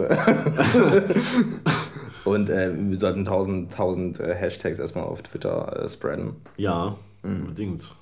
[2.25, 6.37] Und äh, wir sollten tausend, tausend äh, Hashtags erstmal auf Twitter äh, spreaden.
[6.57, 7.41] Ja, Mhm.
[7.43, 7.95] unbedingt.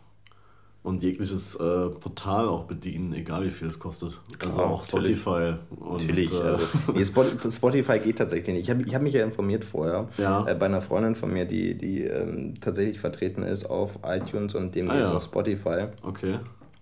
[0.88, 4.18] Und jegliches äh, Portal auch bedienen, egal wie viel es kostet.
[4.42, 5.20] also Klar, auch natürlich.
[5.20, 5.54] Spotify.
[5.78, 6.32] Und, Natürlich.
[6.32, 8.62] Äh, Also, nee, Spot- Spotify geht tatsächlich nicht.
[8.64, 10.46] Ich habe ich hab mich ja informiert vorher Ja.
[10.48, 14.74] äh, bei einer Freundin von mir, die, die ähm, tatsächlich vertreten ist auf iTunes und
[14.74, 15.16] demnächst Ah, ja.
[15.16, 15.88] auf Spotify.
[16.02, 16.38] okay.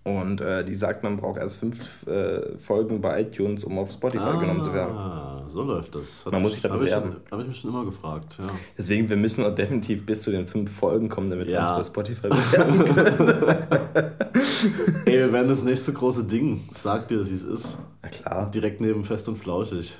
[0.06, 4.38] Und äh, die sagt, man braucht erst fünf äh, Folgen bei iTunes, um auf Spotify
[4.38, 4.96] genommen zu werden.
[4.96, 6.24] Ah, so läuft das.
[6.24, 7.16] Hat Man muss sich da bewerben.
[7.28, 8.46] Habe ich mich schon immer gefragt, ja.
[8.78, 11.76] Deswegen, wir müssen auch definitiv bis zu den fünf Folgen kommen, damit wir Ja.
[11.76, 13.96] uns bei Spotify bewerben können.
[15.06, 16.60] Ey, wir werden das nächste große Ding.
[16.70, 17.76] Ich sag dir, wie es ist.
[18.02, 18.48] Na klar.
[18.52, 19.98] Direkt neben Fest und Flauschig.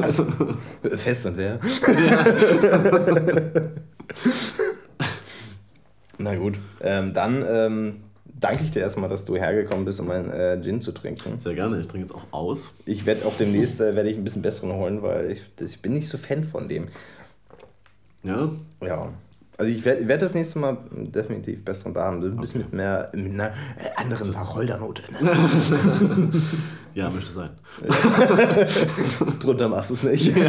[0.00, 0.26] Also,
[0.94, 1.58] fest und wer?
[6.18, 7.96] Na gut, ähm, dann ähm,
[8.42, 11.38] danke ich dir erstmal, dass du hergekommen bist, um meinen äh, Gin zu trinken.
[11.40, 12.72] Sehr gerne, ich trinke jetzt auch aus.
[12.84, 15.94] Ich werde auch demnächst äh, werde ich ein bisschen besseren holen, weil ich, ich bin
[15.94, 16.88] nicht so Fan von dem.
[18.22, 19.12] Ja, Ja.
[19.58, 22.22] Also ich werde werd das nächste Mal definitiv besseren da haben.
[22.22, 25.02] Ein bisschen mit mehr, mit einer äh, anderen Wacholdernote.
[25.12, 25.30] Ne?
[26.94, 27.50] ja, möchte sein.
[29.40, 30.28] Drunter machst du es nicht.
[30.28, 30.34] Ich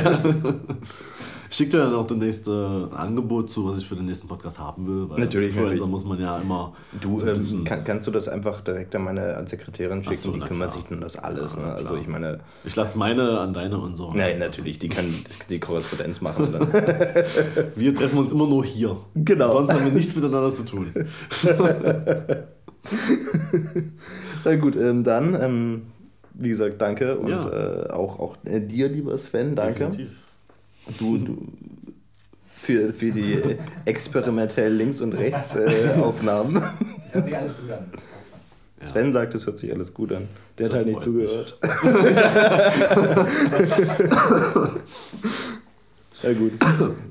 [1.56, 4.58] schicke dir dann auch demnächst äh, ein Angebot zu, was ich für den nächsten Podcast
[4.60, 5.10] haben will.
[5.10, 5.86] Weil Natürlich, natürlich.
[5.86, 9.45] muss man ja immer Du, so ähm, kann, kannst du das einfach direkt an meine
[9.47, 10.16] Sekretärin schicken?
[10.18, 10.82] so, die kümmert klar.
[10.84, 11.56] sich um das alles.
[11.56, 11.74] Ja, ne?
[11.76, 14.12] Also ich meine, Ich lasse meine an deine und so.
[14.14, 15.06] nein, natürlich, die kann
[15.49, 16.54] die Korrespondenz machen.
[17.76, 18.97] Wir treffen uns immer nur hier.
[19.16, 19.54] Genau.
[19.54, 20.91] Sonst haben wir nichts miteinander zu tun.
[24.45, 25.82] Na gut, ähm, dann, ähm,
[26.34, 27.86] wie gesagt, danke und Ja.
[27.86, 29.86] äh, auch, auch äh, dir, lieber Sven, danke.
[29.86, 30.12] Definitiv.
[30.99, 31.47] Du, du
[32.55, 36.55] für, für die äh, experimentell links und rechts äh, Aufnahmen.
[36.55, 37.91] Das hört sich alles gut an.
[38.81, 38.88] Ja.
[38.88, 40.27] Sven sagt, es hört sich alles gut an.
[40.57, 41.57] Der hat halt nicht zugehört.
[46.23, 46.53] Ja gut.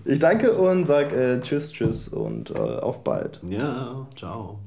[0.06, 3.40] Ich danke und sag äh, Tschüss, Tschüss und äh, auf bald.
[3.46, 4.58] Ja, ciao.